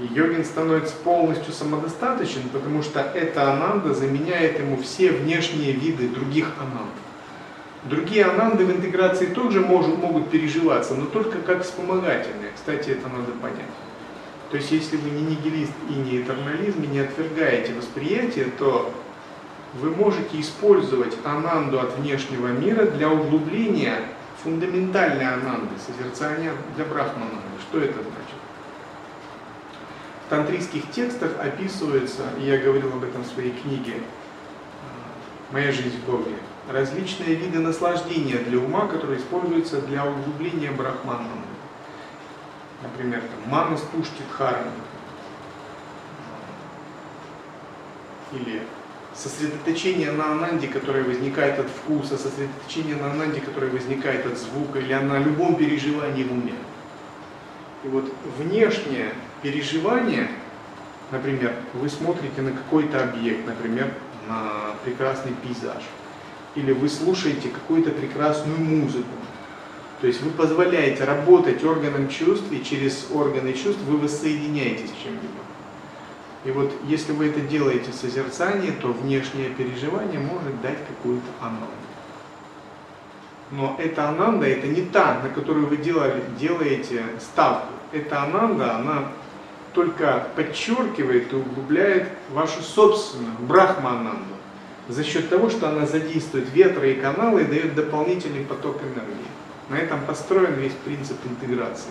[0.00, 6.52] И йогин становится полностью самодостаточен, потому что эта ананда заменяет ему все внешние виды других
[6.58, 6.92] ананд.
[7.88, 12.50] Другие ананды в интеграции тоже может, могут переживаться, но только как вспомогательные.
[12.52, 13.70] Кстати, это надо понять.
[14.50, 18.92] То есть, если вы не нигилист и не этернализм, и не отвергаете восприятие, то
[19.74, 24.00] вы можете использовать ананду от внешнего мира для углубления
[24.42, 27.36] фундаментальной ананды, созерцания для брахмананды.
[27.68, 28.36] Что это значит?
[30.26, 33.94] В тантрийских текстах описывается, и я говорил об этом в своей книге
[35.52, 36.34] «Моя жизнь в Боге»,
[36.68, 41.28] различные виды наслаждения для ума, которые используются для углубления брахмана.
[42.82, 44.72] Например, там, манас пушти дхарма.
[48.32, 48.62] Или
[49.14, 54.92] сосредоточение на ананде, которое возникает от вкуса, сосредоточение на ананде, которое возникает от звука, или
[54.94, 56.54] на любом переживании в уме.
[57.84, 59.12] И вот внешнее
[59.42, 60.28] переживание,
[61.12, 63.94] например, вы смотрите на какой-то объект, например,
[64.28, 65.82] на прекрасный пейзаж–
[66.56, 69.06] или вы слушаете какую-то прекрасную музыку.
[70.00, 75.46] То есть вы позволяете работать органам чувств, и через органы чувств вы воссоединяетесь с чем-либо.
[76.44, 81.66] И вот если вы это делаете в созерцании, то внешнее переживание может дать какую-то ананду.
[83.50, 87.72] Но эта ананда, это не та, на которую вы делали, делаете ставку.
[87.92, 89.08] Эта ананда, она
[89.72, 94.35] только подчеркивает и углубляет вашу собственную брахма-ананду
[94.88, 99.26] за счет того, что она задействует ветры и каналы и дает дополнительный поток энергии.
[99.68, 101.90] На этом построен весь принцип интеграции.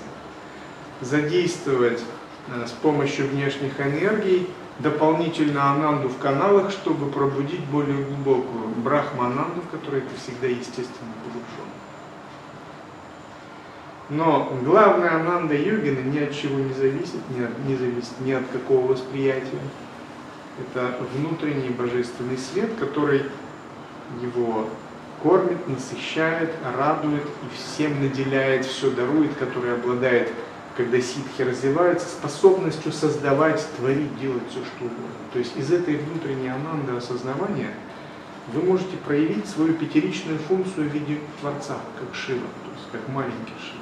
[1.01, 2.01] Задействовать
[2.47, 4.47] э, с помощью внешних энергий
[4.79, 11.65] дополнительно ананду в каналах, чтобы пробудить более глубокую брахма-ананду, в которой ты всегда естественно погружен.
[14.09, 17.21] Но главная ананда йогина ни от чего не зависит,
[17.67, 19.59] не зависит ни от какого восприятия.
[20.57, 23.23] Это внутренний божественный свет, который
[24.21, 24.69] его
[25.21, 30.31] кормит, насыщает, радует и всем наделяет, все дарует, который обладает,
[30.77, 35.05] когда ситхи развиваются, способностью создавать, творить, делать все, что угодно.
[35.33, 37.71] То есть из этой внутренней ананды осознавания
[38.53, 43.55] вы можете проявить свою пятеричную функцию в виде Творца, как Шива, то есть как маленький
[43.59, 43.81] Шива.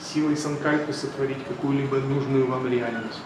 [0.00, 3.20] Силой санкальпы сотворить какую-либо нужную вам реальность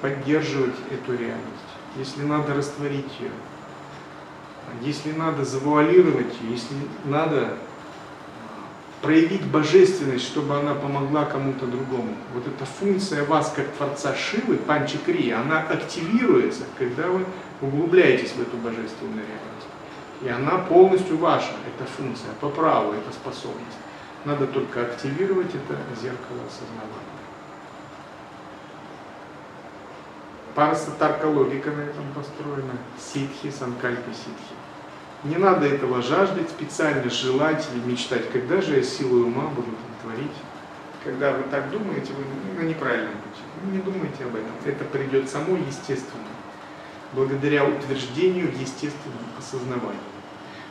[0.00, 3.30] поддерживать эту реальность, если надо растворить ее,
[4.82, 6.74] если надо завуалировать ее, если
[7.04, 7.48] надо э,
[9.00, 12.14] проявить божественность, чтобы она помогла кому-то другому.
[12.34, 17.24] Вот эта функция вас, как Творца Шивы, Панчи Крии, она активируется, когда вы
[17.60, 19.66] углубляетесь в эту божественную реальность.
[20.22, 23.78] И она полностью ваша, эта функция, по праву, эта способность.
[24.24, 27.15] Надо только активировать это зеркало осознавания.
[30.56, 32.72] Парасатарка логика на этом построена.
[32.98, 34.54] Ситхи, санкальпы ситхи.
[35.24, 40.02] Не надо этого жаждать, специально желать или мечтать, когда же я силой ума буду это
[40.02, 40.36] творить.
[41.04, 43.42] Когда вы так думаете, вы на неправильном пути.
[43.70, 44.52] Не думайте об этом.
[44.64, 46.24] Это придет само естественно,
[47.12, 49.26] благодаря утверждению в естественном.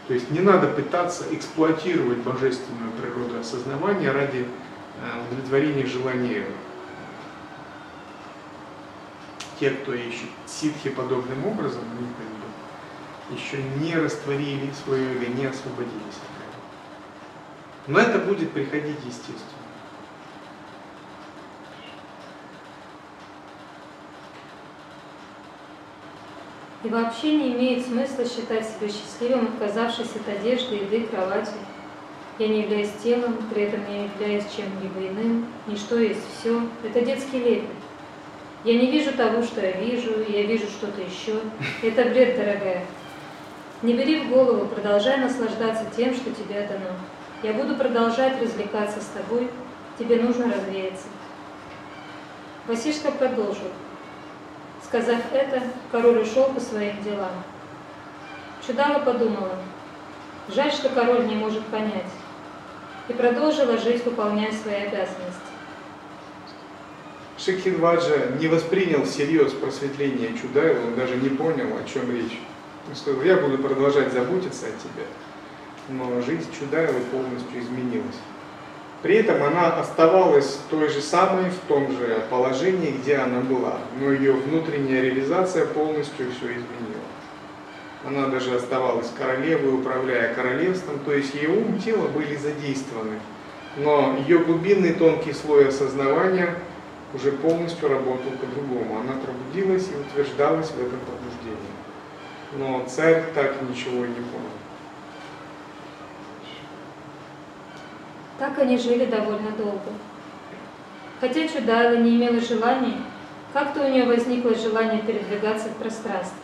[0.08, 6.46] То есть не надо пытаться эксплуатировать божественную природу осознавания ради э, удовлетворения желания
[9.60, 15.46] те, кто ищет ситхи подобным образом, они как бы еще не растворили свое эго, не
[15.46, 16.62] освободились от этого.
[17.88, 19.66] Но это будет приходить естественно.
[26.84, 31.54] И вообще не имеет смысла считать себя счастливым, отказавшись от одежды, еды, кровати.
[32.38, 35.48] Я не являюсь телом, при этом не являюсь чем-либо иным.
[35.66, 36.62] Ничто есть все.
[36.84, 37.85] Это детский лепет.
[38.66, 41.40] Я не вижу того, что я вижу, я вижу что-то еще.
[41.84, 42.84] Это бред, дорогая.
[43.84, 46.98] Не бери в голову, продолжай наслаждаться тем, что тебе дано.
[47.44, 49.52] Я буду продолжать развлекаться с тобой,
[50.00, 51.06] тебе нужно развеяться.
[52.66, 53.70] Васишка продолжил.
[54.84, 55.62] Сказав это,
[55.92, 57.44] король ушел по своим делам.
[58.66, 59.60] Чудала подумала,
[60.50, 62.12] жаль, что король не может понять,
[63.10, 65.45] и продолжила жить, выполняя свои обязанности.
[67.38, 72.40] Шикхинваджа не воспринял всерьез просветление Чудайла, он даже не понял, о чем речь.
[72.88, 75.06] Он сказал, я буду продолжать заботиться о тебе.
[75.90, 78.16] Но жизнь Чудайлы полностью изменилась.
[79.02, 83.80] При этом она оставалась той же самой, в том же положении, где она была.
[84.00, 87.06] Но ее внутренняя реализация полностью все изменила.
[88.04, 93.20] Она даже оставалась королевой, управляя королевством, то есть ее ум, тело были задействованы.
[93.78, 96.56] Но ее глубинный тонкий слой осознавания
[97.16, 99.00] уже полностью работал по-другому.
[99.00, 101.76] Она пробудилась и утверждалась в этом пробуждении.
[102.58, 104.56] Но царь так ничего и не понял.
[108.38, 109.92] Так они жили довольно долго.
[111.22, 112.98] Хотя Чудайла не имела желания,
[113.54, 116.38] как-то у нее возникло желание передвигаться в пространстве.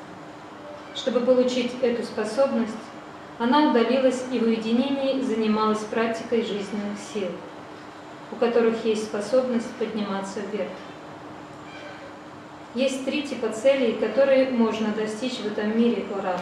[0.96, 2.72] Чтобы получить эту способность,
[3.38, 7.28] она удалилась и в уединении занималась практикой жизненных сил,
[8.32, 10.70] у которых есть способность подниматься вверх.
[12.74, 16.40] Есть три типа целей, которые можно достичь в этом мире Корана.